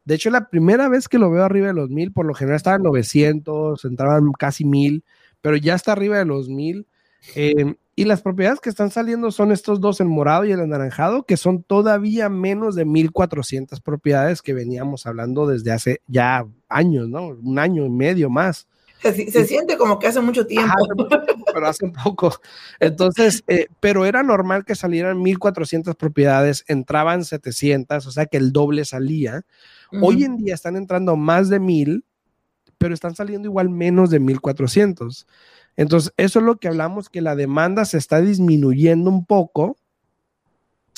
De 0.05 0.15
hecho, 0.15 0.29
la 0.29 0.49
primera 0.49 0.87
vez 0.89 1.07
que 1.07 1.17
lo 1.17 1.31
veo 1.31 1.43
arriba 1.43 1.67
de 1.67 1.73
los 1.73 1.89
mil, 1.89 2.11
por 2.11 2.25
lo 2.25 2.35
general 2.35 2.57
estaban 2.57 2.83
900, 2.83 3.83
entraban 3.85 4.31
casi 4.33 4.65
mil, 4.65 5.03
pero 5.41 5.57
ya 5.57 5.73
está 5.75 5.93
arriba 5.93 6.17
de 6.19 6.25
los 6.25 6.49
mil. 6.49 6.87
Eh, 7.35 7.75
y 7.97 8.03
las 8.03 8.21
propiedades 8.21 8.59
que 8.59 8.69
están 8.69 8.91
saliendo 8.91 9.31
son 9.31 9.53
estos 9.53 9.79
dos, 9.79 10.01
el 10.01 10.07
morado 10.09 10.43
y 10.43 10.51
el 10.51 10.59
anaranjado, 10.59 11.23
que 11.23 11.37
son 11.37 11.63
todavía 11.63 12.27
menos 12.27 12.75
de 12.75 12.85
1.400 12.85 13.81
propiedades 13.81 14.41
que 14.41 14.53
veníamos 14.53 15.05
hablando 15.05 15.47
desde 15.47 15.71
hace 15.71 16.01
ya 16.07 16.45
años, 16.67 17.07
¿no? 17.07 17.27
Un 17.27 17.57
año 17.57 17.85
y 17.85 17.89
medio 17.89 18.29
más. 18.29 18.67
Se, 19.13 19.45
siente 19.45 19.77
como 19.77 19.99
que 19.99 20.07
hace 20.07 20.21
mucho 20.21 20.45
tiempo. 20.45 20.75
pero 21.53 21.67
hace 21.67 21.87
poco. 22.03 22.39
Entonces, 22.79 23.43
eh, 23.47 23.67
pero 23.79 24.05
era 24.05 24.23
normal 24.23 24.65
que 24.65 24.75
salieran 24.75 25.23
1.400 25.23 25.95
propiedades, 25.95 26.63
entraban 26.67 27.23
700, 27.23 28.05
o 28.05 28.11
sea 28.11 28.25
que 28.25 28.37
el 28.37 28.51
doble 28.51 28.85
salía. 28.85 29.43
Hoy 30.01 30.23
en 30.23 30.37
día 30.37 30.53
están 30.53 30.75
entrando 30.75 31.15
más 31.15 31.49
de 31.49 31.61
1.000, 31.61 32.03
pero 32.77 32.93
están 32.93 33.15
saliendo 33.15 33.47
igual 33.47 33.69
menos 33.69 34.09
de 34.09 34.19
1.400. 34.19 35.25
Entonces, 35.77 36.13
eso 36.17 36.39
es 36.39 36.45
lo 36.45 36.57
que 36.57 36.67
hablamos, 36.67 37.09
que 37.09 37.21
la 37.21 37.35
demanda 37.35 37.85
se 37.85 37.97
está 37.97 38.21
disminuyendo 38.21 39.09
un 39.09 39.25
poco. 39.25 39.77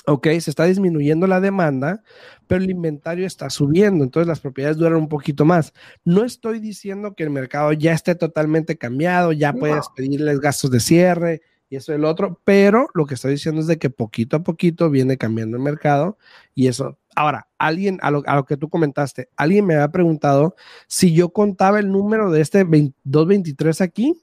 Ok, 0.09 0.27
se 0.39 0.49
está 0.49 0.63
disminuyendo 0.63 1.27
la 1.27 1.41
demanda, 1.41 2.01
pero 2.47 2.63
el 2.63 2.69
inventario 2.69 3.27
está 3.27 3.49
subiendo, 3.49 4.05
entonces 4.05 4.25
las 4.25 4.39
propiedades 4.39 4.77
duran 4.77 4.95
un 4.95 5.09
poquito 5.09 5.43
más. 5.43 5.73
No 6.05 6.23
estoy 6.23 6.61
diciendo 6.61 7.13
que 7.13 7.23
el 7.23 7.29
mercado 7.29 7.73
ya 7.73 7.91
esté 7.91 8.15
totalmente 8.15 8.77
cambiado, 8.77 9.33
ya 9.33 9.51
puedes 9.51 9.89
pedirles 9.97 10.39
gastos 10.39 10.71
de 10.71 10.79
cierre 10.79 11.41
y 11.69 11.75
eso 11.75 11.91
y 11.91 11.95
el 11.95 12.05
otro, 12.05 12.39
pero 12.45 12.87
lo 12.93 13.05
que 13.05 13.15
estoy 13.15 13.31
diciendo 13.31 13.59
es 13.59 13.67
de 13.67 13.79
que 13.79 13.89
poquito 13.89 14.37
a 14.37 14.43
poquito 14.43 14.89
viene 14.89 15.17
cambiando 15.17 15.57
el 15.57 15.63
mercado 15.63 16.17
y 16.55 16.67
eso. 16.67 16.97
Ahora, 17.13 17.49
alguien, 17.57 17.99
a 18.01 18.09
lo, 18.09 18.23
a 18.27 18.35
lo 18.35 18.45
que 18.45 18.55
tú 18.55 18.69
comentaste, 18.69 19.27
alguien 19.35 19.65
me 19.65 19.73
había 19.73 19.91
preguntado 19.91 20.55
si 20.87 21.13
yo 21.13 21.33
contaba 21.33 21.79
el 21.79 21.91
número 21.91 22.31
de 22.31 22.39
este 22.39 22.63
223 22.63 23.81
aquí 23.81 24.21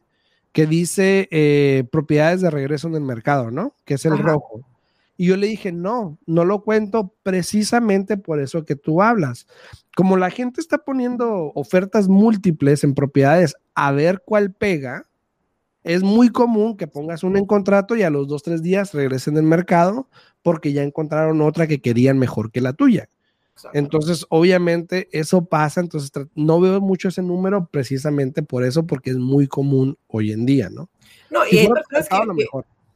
que 0.52 0.66
dice 0.66 1.28
eh, 1.30 1.84
propiedades 1.92 2.40
de 2.40 2.48
regreso 2.48 2.88
en 2.88 2.94
el 2.94 3.02
mercado, 3.02 3.50
¿no? 3.50 3.74
Que 3.84 3.94
es 3.94 4.06
el 4.06 4.16
rojo. 4.16 4.64
Y 5.16 5.26
yo 5.26 5.36
le 5.36 5.46
dije, 5.46 5.70
no, 5.72 6.18
no 6.26 6.44
lo 6.44 6.62
cuento 6.62 7.14
precisamente 7.22 8.16
por 8.16 8.40
eso 8.40 8.64
que 8.64 8.74
tú 8.74 9.00
hablas. 9.00 9.46
Como 9.96 10.16
la 10.16 10.30
gente 10.30 10.60
está 10.60 10.78
poniendo 10.78 11.52
ofertas 11.54 12.08
múltiples 12.08 12.82
en 12.82 12.94
propiedades 12.94 13.54
a 13.74 13.92
ver 13.92 14.22
cuál 14.24 14.52
pega, 14.52 15.04
es 15.84 16.02
muy 16.02 16.30
común 16.30 16.76
que 16.76 16.86
pongas 16.86 17.22
una 17.22 17.38
en 17.38 17.46
contrato 17.46 17.94
y 17.94 18.02
a 18.02 18.10
los 18.10 18.26
dos, 18.26 18.42
tres 18.42 18.62
días 18.62 18.92
regresen 18.92 19.36
al 19.36 19.44
mercado 19.44 20.08
porque 20.42 20.72
ya 20.72 20.82
encontraron 20.82 21.40
otra 21.42 21.66
que 21.66 21.80
querían 21.80 22.18
mejor 22.18 22.50
que 22.50 22.60
la 22.60 22.72
tuya. 22.72 23.08
Entonces, 23.72 24.26
obviamente, 24.30 25.08
eso 25.12 25.44
pasa. 25.44 25.80
Entonces, 25.80 26.10
no 26.34 26.60
veo 26.60 26.80
mucho 26.80 27.08
ese 27.08 27.22
número 27.22 27.68
precisamente 27.70 28.42
por 28.42 28.64
eso, 28.64 28.86
porque 28.86 29.10
es 29.10 29.16
muy 29.16 29.46
común 29.46 29.96
hoy 30.08 30.32
en 30.32 30.44
día, 30.44 30.70
¿no? 30.70 30.90
No, 31.30 31.40
y 31.50 31.58
hay 31.58 31.68
personas, 31.88 32.36
que, 32.36 32.46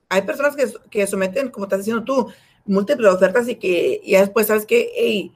hay 0.09 0.23
personas 0.23 0.57
que, 0.57 0.67
que, 0.91 1.07
someten, 1.07 1.51
como 1.51 1.67
estás 1.67 1.81
diciendo 1.81 2.05
tú, 2.05 2.29
múltiples 2.65 3.13
ofertas 3.13 3.49
y 3.49 3.57
que 3.57 4.01
ya 4.05 4.21
después 4.21 4.47
sabes 4.47 4.67
que, 4.67 4.91
hey, 4.95 5.33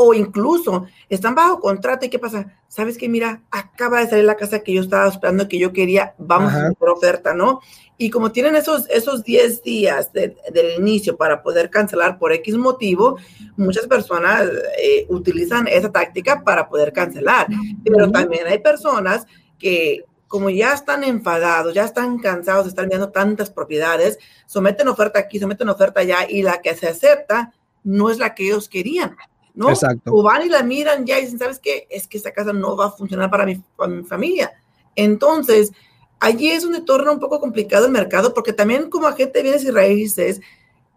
o 0.00 0.14
incluso 0.14 0.86
están 1.08 1.34
bajo 1.34 1.58
contrato 1.58 2.06
y 2.06 2.08
qué 2.08 2.20
pasa, 2.20 2.56
sabes 2.68 2.96
que 2.96 3.08
mira, 3.08 3.42
acaba 3.50 3.98
de 3.98 4.08
salir 4.08 4.24
la 4.24 4.36
casa 4.36 4.60
que 4.60 4.72
yo 4.72 4.80
estaba 4.80 5.08
esperando, 5.08 5.48
que 5.48 5.58
yo 5.58 5.72
quería, 5.72 6.14
vamos 6.18 6.52
a 6.52 6.68
hacer 6.68 6.88
oferta, 6.88 7.34
¿no? 7.34 7.60
Y 7.96 8.08
como 8.10 8.30
tienen 8.30 8.54
esos, 8.54 8.88
esos 8.90 9.24
10 9.24 9.64
días 9.64 10.12
del 10.12 10.36
inicio 10.78 11.16
para 11.16 11.42
poder 11.42 11.68
cancelar 11.68 12.16
por 12.16 12.32
X 12.32 12.56
motivo, 12.56 13.18
muchas 13.56 13.88
personas 13.88 14.48
eh, 14.80 15.04
utilizan 15.08 15.66
esa 15.66 15.90
táctica 15.90 16.44
para 16.44 16.68
poder 16.68 16.92
cancelar. 16.92 17.48
Pero 17.82 18.08
también 18.12 18.46
hay 18.46 18.60
personas 18.60 19.26
que 19.58 20.04
como 20.28 20.50
ya 20.50 20.74
están 20.74 21.02
enfadados, 21.04 21.74
ya 21.74 21.84
están 21.84 22.18
cansados 22.18 22.64
de 22.64 22.68
estar 22.70 22.86
viendo 22.86 23.10
tantas 23.10 23.50
propiedades, 23.50 24.18
someten 24.46 24.86
oferta 24.88 25.18
aquí, 25.18 25.40
someten 25.40 25.68
oferta 25.68 26.00
allá 26.00 26.26
y 26.28 26.42
la 26.42 26.60
que 26.60 26.76
se 26.76 26.86
acepta 26.86 27.52
no 27.82 28.10
es 28.10 28.18
la 28.18 28.34
que 28.34 28.44
ellos 28.44 28.68
querían. 28.68 29.16
¿no? 29.54 29.70
Exacto. 29.70 30.12
O 30.14 30.22
van 30.22 30.46
y 30.46 30.48
la 30.48 30.62
miran 30.62 31.04
ya 31.04 31.18
y 31.18 31.22
dicen, 31.22 31.40
¿sabes 31.40 31.58
qué? 31.58 31.88
Es 31.90 32.06
que 32.06 32.18
esta 32.18 32.32
casa 32.32 32.52
no 32.52 32.76
va 32.76 32.86
a 32.86 32.90
funcionar 32.92 33.28
para 33.28 33.44
mi, 33.44 33.56
para 33.76 33.90
mi 33.90 34.04
familia. 34.04 34.52
Entonces, 34.94 35.72
allí 36.20 36.50
es 36.50 36.62
donde 36.62 36.82
torna 36.82 37.10
un 37.10 37.18
poco 37.18 37.40
complicado 37.40 37.86
el 37.86 37.92
mercado, 37.92 38.34
porque 38.34 38.52
también 38.52 38.88
como 38.88 39.08
agente 39.08 39.38
de 39.38 39.42
bienes 39.42 39.64
y 39.64 39.70
raíces, 39.70 40.40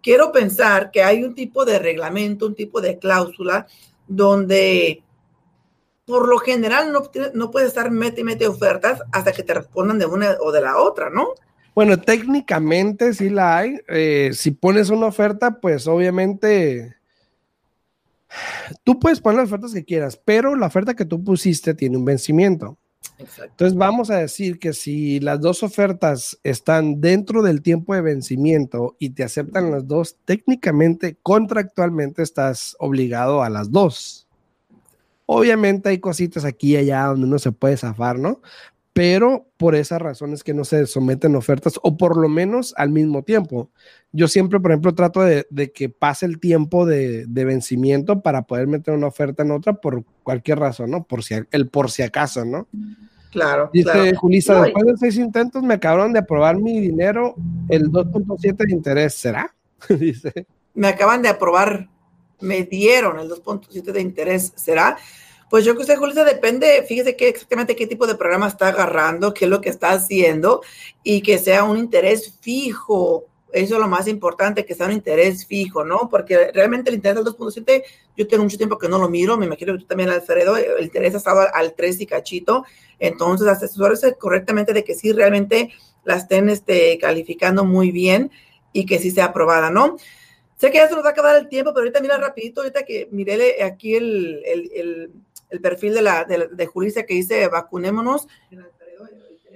quiero 0.03 0.31
pensar 0.31 0.91
que 0.91 1.03
hay 1.03 1.23
un 1.23 1.33
tipo 1.33 1.65
de 1.65 1.79
reglamento, 1.79 2.45
un 2.45 2.55
tipo 2.55 2.81
de 2.81 2.99
cláusula 2.99 3.65
donde 4.07 5.03
por 6.12 6.28
lo 6.28 6.39
general 6.39 6.91
no, 6.91 7.04
no 7.34 7.52
puedes 7.52 7.69
estar 7.69 7.89
mete 7.89 8.19
y 8.19 8.24
mete 8.26 8.45
ofertas 8.45 9.02
hasta 9.13 9.32
que 9.32 9.43
te 9.43 9.54
respondan 9.54 9.97
de 9.97 10.06
una 10.06 10.36
o 10.41 10.52
de 10.52 10.60
la 10.60 10.78
otra, 10.78 11.10
¿no? 11.10 11.30
Bueno, 11.74 12.02
técnicamente 12.02 13.13
sí 13.13 13.30
la 13.30 13.60
hay. 13.60 13.80
Eh, 13.88 14.32
si 14.34 14.52
pones 14.52 14.89
una 14.89 15.06
oferta, 15.06 15.62
pues 15.62 15.88
obviamente 15.88 16.97
tú 18.84 19.00
puedes 19.00 19.21
poner 19.21 19.39
las 19.39 19.47
ofertas 19.47 19.74
que 19.74 19.86
quieras, 19.86 20.17
pero 20.17 20.58
la 20.58 20.67
oferta 20.67 20.95
que 20.95 21.06
tú 21.06 21.24
pusiste 21.24 21.74
tiene 21.74 21.95
un 21.95 22.04
vencimiento. 22.04 22.78
Entonces 23.17 23.78
vamos 23.78 24.10
a 24.10 24.17
decir 24.17 24.60
que 24.60 24.74
si 24.74 25.21
las 25.21 25.39
dos 25.39 25.63
ofertas 25.63 26.38
están 26.43 27.00
dentro 27.00 27.41
del 27.41 27.62
tiempo 27.62 27.95
de 27.95 28.02
vencimiento 28.02 28.97
y 29.00 29.12
te 29.12 29.24
aceptan 29.24 29.71
las 29.71 29.88
dos, 29.88 30.17
técnicamente, 30.26 31.17
contractualmente 31.24 32.21
estás 32.21 32.76
obligado 32.80 33.43
a 33.43 33.50
las 33.50 33.71
dos. 33.71 34.20
Obviamente 35.33 35.87
hay 35.87 35.99
cositas 35.99 36.43
aquí 36.43 36.73
y 36.73 36.75
allá 36.75 37.05
donde 37.05 37.25
uno 37.25 37.39
se 37.39 37.53
puede 37.53 37.77
zafar, 37.77 38.19
¿no? 38.19 38.41
Pero 38.91 39.47
por 39.55 39.75
esas 39.75 40.01
razones 40.01 40.43
que 40.43 40.53
no 40.53 40.65
se 40.65 40.85
someten 40.87 41.37
ofertas 41.37 41.79
o 41.83 41.95
por 41.95 42.17
lo 42.17 42.27
menos 42.27 42.73
al 42.75 42.89
mismo 42.89 43.23
tiempo. 43.23 43.69
Yo 44.11 44.27
siempre, 44.27 44.59
por 44.59 44.71
ejemplo, 44.71 44.93
trato 44.93 45.21
de, 45.21 45.45
que 45.73 45.87
pase 45.87 46.25
el 46.25 46.37
tiempo 46.41 46.85
de, 46.85 47.25
de, 47.27 47.45
vencimiento 47.45 48.21
para 48.21 48.41
poder 48.41 48.67
meter 48.67 48.93
una 48.93 49.07
oferta 49.07 49.43
en 49.43 49.51
otra 49.51 49.75
por 49.75 50.03
cualquier 50.23 50.59
razón, 50.59 50.91
¿no? 50.91 51.05
Por 51.05 51.23
si, 51.23 51.35
el 51.49 51.69
por 51.69 51.89
si 51.91 52.01
acaso, 52.01 52.43
¿no? 52.43 52.67
Claro. 53.31 53.69
Dice 53.71 54.13
Julisa, 54.13 54.61
después 54.61 54.85
de 54.85 54.97
seis 54.97 55.15
intentos 55.15 55.63
me 55.63 55.75
acabaron 55.75 56.11
de 56.11 56.19
aprobar 56.19 56.57
mi 56.57 56.81
dinero 56.81 57.35
el 57.69 57.89
2.7 57.89 58.65
de 58.65 58.73
interés, 58.73 59.13
¿será? 59.13 59.55
Dice. 59.89 60.45
Me 60.73 60.89
acaban 60.89 61.21
de 61.21 61.29
aprobar, 61.29 61.87
me 62.41 62.63
dieron 62.63 63.19
el 63.19 63.30
2.7 63.30 63.91
de 63.91 64.01
interés, 64.01 64.54
¿será? 64.56 64.97
Pues 65.51 65.65
yo 65.65 65.75
que 65.75 65.84
sé, 65.84 65.97
Julisa, 65.97 66.23
depende, 66.23 66.86
fíjese 66.88 67.17
qué 67.17 67.27
exactamente 67.27 67.75
qué 67.75 67.86
tipo 67.86 68.08
de 68.08 68.15
programa 68.15 68.47
está 68.47 68.69
agarrando, 68.69 69.34
qué 69.34 69.45
es 69.45 69.51
lo 69.51 69.60
que 69.60 69.67
está 69.67 69.91
haciendo 69.91 70.62
y 71.04 71.21
que 71.21 71.38
sea 71.38 71.65
un 71.65 71.77
interés 71.77 72.38
fijo. 72.39 73.25
Eso 73.51 73.75
es 73.75 73.82
lo 73.82 73.89
más 73.89 74.08
importante, 74.08 74.63
que 74.65 74.75
sea 74.75 74.86
un 74.86 74.93
interés 74.93 75.45
fijo, 75.45 75.84
¿no? 75.84 76.08
Porque 76.10 76.51
realmente 76.54 76.89
el 76.89 76.95
interés 76.95 77.21
del 77.21 77.34
2.7, 77.34 77.84
yo 78.15 78.27
tengo 78.30 78.45
mucho 78.45 78.58
tiempo 78.58 78.77
que 78.77 78.88
no 78.88 78.97
lo 78.97 79.10
miro, 79.10 79.38
me 79.38 79.45
imagino 79.45 79.73
que 79.73 79.80
tú 79.80 79.86
también, 79.88 80.10
Alfredo, 80.10 80.56
el 80.56 80.86
interés 80.86 81.15
ha 81.15 81.17
estado 81.17 81.45
al 81.54 81.73
3 81.73 81.99
y 81.99 82.06
cachito, 82.06 82.63
entonces 82.97 83.49
asesórese 83.49 84.15
correctamente 84.15 84.71
de 84.71 84.86
que 84.86 84.95
sí 84.95 85.12
realmente 85.12 85.73
la 86.06 86.15
estén 86.15 86.47
este, 86.47 86.97
calificando 86.97 87.65
muy 87.65 87.91
bien 87.91 88.32
y 88.71 88.86
que 88.86 88.99
sí 88.99 89.12
sea 89.12 89.25
aprobada, 89.25 89.69
¿no? 89.69 89.97
Sé 90.62 90.69
que 90.69 90.78
ya 90.78 90.88
se 90.88 90.93
nos 90.93 91.04
va 91.04 91.10
a 91.10 91.12
acabar 91.13 91.36
el 91.38 91.50
tiempo, 91.50 91.71
pero 91.74 91.82
ahorita 91.82 92.02
mira 92.02 92.17
rapidito, 92.19 92.62
ahorita 92.62 92.84
que 92.84 93.08
miré 93.10 93.63
aquí 93.63 93.95
el, 93.95 94.43
el, 94.45 95.12
el, 95.50 95.60
perfil 95.60 95.95
de, 95.95 96.04
la, 96.04 96.24
de, 96.24 96.50
de 96.52 96.65
Julissa 96.67 97.02
que 97.02 97.15
dice 97.15 97.47
vacunémonos, 97.47 98.28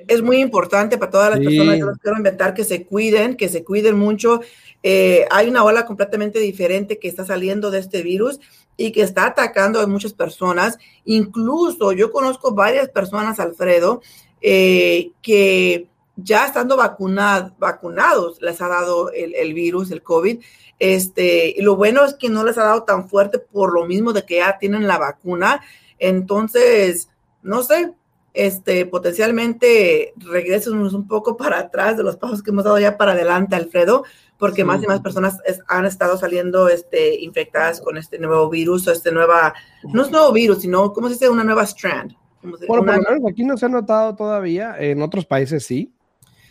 es 0.08 0.24
muy 0.24 0.38
importante 0.38 0.98
para 0.98 1.12
todas 1.12 1.30
las 1.30 1.46
personas, 1.46 1.78
yo 1.78 1.92
les 1.92 2.00
quiero 2.00 2.18
inventar 2.18 2.56
que 2.56 2.64
se 2.64 2.88
cuiden, 2.88 3.38
que 3.38 3.50
se 3.50 3.64
cuiden 3.64 4.00
mucho. 4.00 4.42
Eh, 4.82 5.28
hay 5.30 5.48
una 5.48 5.64
ola 5.64 5.86
completamente 5.86 6.40
diferente 6.40 6.98
que 6.98 7.08
está 7.08 7.24
saliendo 7.24 7.70
de 7.70 7.82
este 7.82 8.02
virus 8.02 8.40
y 8.76 8.92
que 8.92 9.04
está 9.04 9.28
atacando 9.28 9.82
a 9.82 9.86
muchas 9.86 10.14
personas. 10.14 10.80
Incluso 11.06 11.92
yo 11.92 12.12
conozco 12.12 12.56
varias 12.56 12.90
personas, 12.90 13.40
Alfredo, 13.40 14.02
eh, 14.42 15.12
que 15.22 15.86
ya 16.16 16.46
estando 16.46 16.78
vacunados 16.78 18.42
les 18.42 18.62
ha 18.62 18.68
dado 18.68 19.12
el, 19.12 19.54
virus, 19.54 19.92
el 19.92 20.02
COVID. 20.02 20.42
Este, 20.80 21.54
y 21.58 21.62
lo 21.62 21.76
bueno 21.76 22.04
es 22.04 22.16
que 22.16 22.30
no 22.30 22.44
les 22.44 22.58
ha 22.58 22.64
dado 22.64 22.84
tan 22.84 23.10
fuerte 23.10 23.40
por 23.40 23.74
lo 23.74 23.86
mismo 23.86 24.14
de 24.14 24.26
que 24.26 24.38
ya 24.38 24.58
tienen 24.58 24.88
la 24.88 24.98
vacuna. 24.98 25.62
Entonces, 26.00 27.10
no 27.42 27.64
sé, 27.64 27.94
este, 28.34 28.86
potencialmente 28.86 30.14
regresemos 30.18 30.94
un 30.94 31.08
poco 31.08 31.38
para 31.38 31.60
atrás 31.60 31.98
de 31.98 32.04
los 32.04 32.18
pasos 32.18 32.44
que 32.44 32.52
hemos 32.52 32.64
dado 32.64 32.80
ya 32.80 32.98
para 32.98 33.12
adelante, 33.12 33.56
Alfredo, 33.56 34.04
porque 34.38 34.66
más 34.66 34.84
y 34.84 34.88
más 34.88 35.02
personas 35.02 35.38
han 35.68 35.86
estado 35.86 36.18
saliendo 36.18 36.68
este, 36.68 37.22
infectadas 37.22 37.80
con 37.80 37.98
este 37.98 38.20
nuevo 38.20 38.50
virus 38.50 38.88
o 38.88 38.92
este 38.92 39.12
nueva, 39.12 39.54
no 39.94 40.02
es 40.02 40.12
nuevo 40.12 40.32
virus, 40.34 40.62
sino, 40.62 40.92
¿cómo 40.92 41.08
se 41.08 41.14
dice? 41.14 41.30
Una 41.30 41.44
nueva 41.44 41.64
strand. 41.64 42.14
Bueno, 42.42 42.68
por 42.68 42.78
lo 42.78 42.84
menos 42.84 43.32
aquí 43.32 43.44
no 43.44 43.58
se 43.58 43.66
ha 43.66 43.70
notado 43.70 44.16
todavía, 44.16 44.76
en 44.78 45.02
otros 45.02 45.26
países 45.26 45.66
sí. 45.66 45.95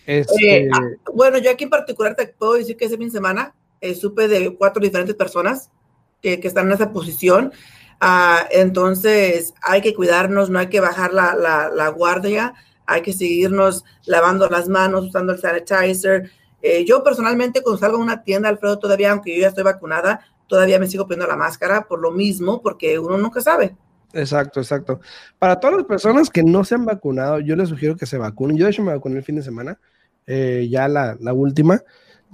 Este... 0.07 0.64
Eh, 0.64 0.71
ah, 0.73 0.81
bueno, 1.12 1.38
yo 1.38 1.51
aquí 1.51 1.64
en 1.64 1.71
particular 1.71 2.14
te 2.14 2.27
puedo 2.27 2.55
decir 2.55 2.77
que 2.77 2.87
ese 2.87 2.97
fin 2.97 3.07
de 3.09 3.12
semana 3.12 3.55
eh, 3.81 3.95
supe 3.95 4.29
de 4.29 4.55
cuatro 4.57 4.83
diferentes 4.83 5.14
personas 5.14 5.71
que, 6.21 6.40
que 6.40 6.49
están 6.49 6.67
en 6.67 6.73
esa 6.73 6.93
posición. 6.93 7.53
Ah, 8.01 8.47
entonces 8.51 9.55
hay 9.62 9.81
que 9.81 9.95
cuidarnos, 9.95 10.51
no 10.51 10.59
hay 10.59 10.69
que 10.69 10.81
bajar 10.81 11.12
la, 11.12 11.35
la, 11.35 11.71
la, 11.71 11.88
guardia, 11.88 12.55
hay 12.87 13.03
que 13.03 13.12
seguirnos 13.12 13.85
lavando 14.05 14.49
las 14.49 14.69
manos, 14.69 15.07
usando 15.07 15.33
el 15.33 15.38
sanitizer. 15.38 16.31
Eh, 16.61 16.85
yo 16.85 17.03
personalmente 17.05 17.62
cuando 17.62 17.79
salgo 17.79 17.99
a 17.99 18.01
una 18.01 18.23
tienda, 18.23 18.49
Alfredo, 18.49 18.79
todavía, 18.79 19.12
aunque 19.12 19.35
yo 19.35 19.43
ya 19.43 19.49
estoy 19.49 19.64
vacunada, 19.64 20.21
todavía 20.47 20.79
me 20.79 20.87
sigo 20.87 21.05
poniendo 21.05 21.27
la 21.27 21.37
máscara 21.37 21.87
por 21.87 22.01
lo 22.01 22.11
mismo, 22.11 22.61
porque 22.62 22.99
uno 22.99 23.17
nunca 23.17 23.40
sabe. 23.40 23.77
Exacto, 24.12 24.61
exacto. 24.61 25.01
Para 25.38 25.59
todas 25.59 25.77
las 25.77 25.87
personas 25.87 26.31
que 26.31 26.43
no 26.43 26.64
se 26.64 26.77
han 26.77 26.85
vacunado, 26.85 27.40
yo 27.40 27.57
les 27.57 27.69
sugiero 27.69 27.97
que 27.97 28.07
se 28.07 28.17
vacunen. 28.17 28.57
Yo 28.57 28.64
de 28.64 28.71
hecho 28.71 28.83
me 28.83 28.93
vacuné 28.93 29.17
el 29.17 29.25
fin 29.25 29.37
de 29.37 29.43
semana, 29.43 29.79
eh, 30.26 30.66
ya 30.70 30.88
la, 30.88 31.16
la, 31.20 31.32
última. 31.32 31.82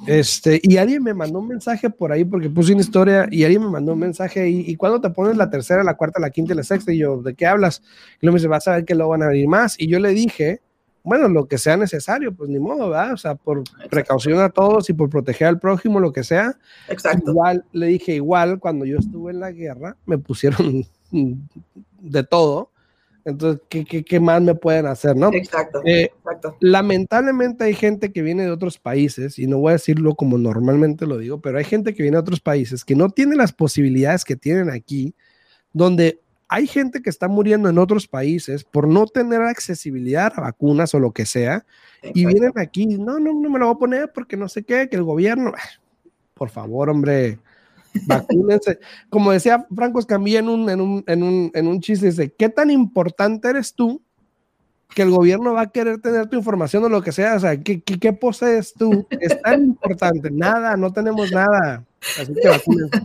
Este, 0.06 0.60
y 0.62 0.78
alguien 0.78 1.02
me 1.02 1.12
mandó 1.12 1.40
un 1.40 1.48
mensaje 1.48 1.90
por 1.90 2.10
ahí 2.10 2.24
porque 2.24 2.48
puse 2.48 2.72
una 2.72 2.80
historia 2.80 3.28
y 3.30 3.44
alguien 3.44 3.62
me 3.62 3.68
mandó 3.70 3.92
un 3.92 3.98
mensaje 3.98 4.48
y, 4.48 4.60
y 4.70 4.76
cuando 4.76 5.00
te 5.00 5.10
pones 5.10 5.36
la 5.36 5.50
tercera, 5.50 5.84
la 5.84 5.96
cuarta, 5.96 6.20
la 6.20 6.30
quinta 6.30 6.54
y 6.54 6.56
la 6.56 6.62
sexta 6.62 6.92
y 6.92 6.98
yo, 6.98 7.20
¿de 7.20 7.34
qué 7.34 7.46
hablas? 7.46 7.82
Y 8.20 8.26
luego 8.26 8.34
me 8.34 8.38
dice, 8.38 8.48
vas 8.48 8.66
a 8.68 8.76
ver 8.76 8.84
que 8.84 8.94
luego 8.94 9.10
van 9.10 9.22
a 9.24 9.28
venir 9.28 9.48
más. 9.48 9.78
Y 9.78 9.88
yo 9.88 9.98
le 9.98 10.10
dije, 10.10 10.62
bueno, 11.02 11.28
lo 11.28 11.46
que 11.46 11.58
sea 11.58 11.76
necesario, 11.76 12.32
pues 12.34 12.50
ni 12.50 12.58
modo, 12.58 12.90
¿verdad? 12.90 13.14
O 13.14 13.16
sea, 13.16 13.34
por 13.34 13.62
precaución 13.88 14.38
a 14.40 14.50
todos 14.50 14.90
y 14.90 14.92
por 14.92 15.08
proteger 15.08 15.48
al 15.48 15.58
prójimo, 15.58 16.00
lo 16.00 16.12
que 16.12 16.24
sea. 16.24 16.56
Exacto. 16.88 17.30
Igual, 17.30 17.64
le 17.72 17.86
dije, 17.86 18.14
igual, 18.14 18.58
cuando 18.58 18.84
yo 18.84 18.98
estuve 18.98 19.32
en 19.32 19.40
la 19.40 19.50
guerra, 19.50 19.96
me 20.06 20.18
pusieron 20.18 20.84
de 21.10 22.24
todo. 22.24 22.70
Entonces, 23.24 23.62
¿qué, 23.68 23.84
qué, 23.84 24.04
qué 24.04 24.20
más 24.20 24.40
me 24.42 24.54
pueden 24.54 24.86
hacer, 24.86 25.16
no? 25.16 25.32
Exacto, 25.32 25.82
eh, 25.84 26.10
exacto. 26.16 26.56
Lamentablemente 26.60 27.64
hay 27.64 27.74
gente 27.74 28.12
que 28.12 28.22
viene 28.22 28.44
de 28.44 28.50
otros 28.50 28.78
países, 28.78 29.38
y 29.38 29.46
no 29.46 29.58
voy 29.58 29.70
a 29.70 29.72
decirlo 29.72 30.14
como 30.14 30.38
normalmente 30.38 31.06
lo 31.06 31.18
digo, 31.18 31.40
pero 31.40 31.58
hay 31.58 31.64
gente 31.64 31.94
que 31.94 32.02
viene 32.02 32.16
de 32.16 32.22
otros 32.22 32.40
países 32.40 32.84
que 32.84 32.94
no 32.94 33.10
tiene 33.10 33.36
las 33.36 33.52
posibilidades 33.52 34.24
que 34.24 34.36
tienen 34.36 34.70
aquí, 34.70 35.14
donde 35.72 36.20
hay 36.48 36.66
gente 36.66 37.00
que 37.02 37.10
está 37.10 37.28
muriendo 37.28 37.68
en 37.68 37.78
otros 37.78 38.08
países 38.08 38.64
por 38.64 38.88
no 38.88 39.06
tener 39.06 39.42
accesibilidad 39.42 40.32
a 40.34 40.40
vacunas 40.40 40.94
o 40.94 40.98
lo 40.98 41.12
que 41.12 41.26
sea, 41.26 41.64
Exacto. 42.02 42.18
y 42.18 42.26
vienen 42.26 42.52
aquí, 42.56 42.86
no, 42.86 43.20
no, 43.20 43.32
no 43.32 43.50
me 43.50 43.58
lo 43.58 43.66
voy 43.66 43.74
a 43.74 43.78
poner 43.78 44.12
porque 44.12 44.36
no 44.36 44.48
sé 44.48 44.64
qué, 44.64 44.88
que 44.88 44.96
el 44.96 45.04
gobierno, 45.04 45.52
por 46.34 46.50
favor, 46.50 46.90
hombre, 46.90 47.38
vacúnense. 48.06 48.78
Como 49.08 49.32
decía 49.32 49.66
Franco 49.74 49.98
Escamilla 49.98 50.40
en 50.40 50.48
un, 50.48 50.70
en, 50.70 50.80
un, 50.80 51.04
en, 51.06 51.22
un, 51.22 51.50
en 51.54 51.66
un 51.66 51.80
chiste, 51.80 52.06
dice, 52.06 52.32
¿qué 52.32 52.48
tan 52.48 52.70
importante 52.70 53.48
eres 53.48 53.74
tú 53.74 54.02
que 54.94 55.02
el 55.02 55.10
gobierno 55.10 55.54
va 55.54 55.62
a 55.62 55.70
querer 55.70 56.00
tener 56.00 56.28
tu 56.28 56.36
información 56.36 56.84
o 56.84 56.88
lo 56.88 57.02
que 57.02 57.12
sea? 57.12 57.36
O 57.36 57.40
sea, 57.40 57.60
¿qué, 57.60 57.82
qué, 57.82 57.98
qué 57.98 58.12
posees 58.12 58.74
tú? 58.74 59.06
Es 59.10 59.40
tan 59.42 59.64
importante, 59.64 60.30
nada, 60.30 60.76
no 60.76 60.92
tenemos 60.92 61.30
nada. 61.32 61.84
Así 62.18 62.32
que 62.34 62.48
vacúnense. 62.48 63.00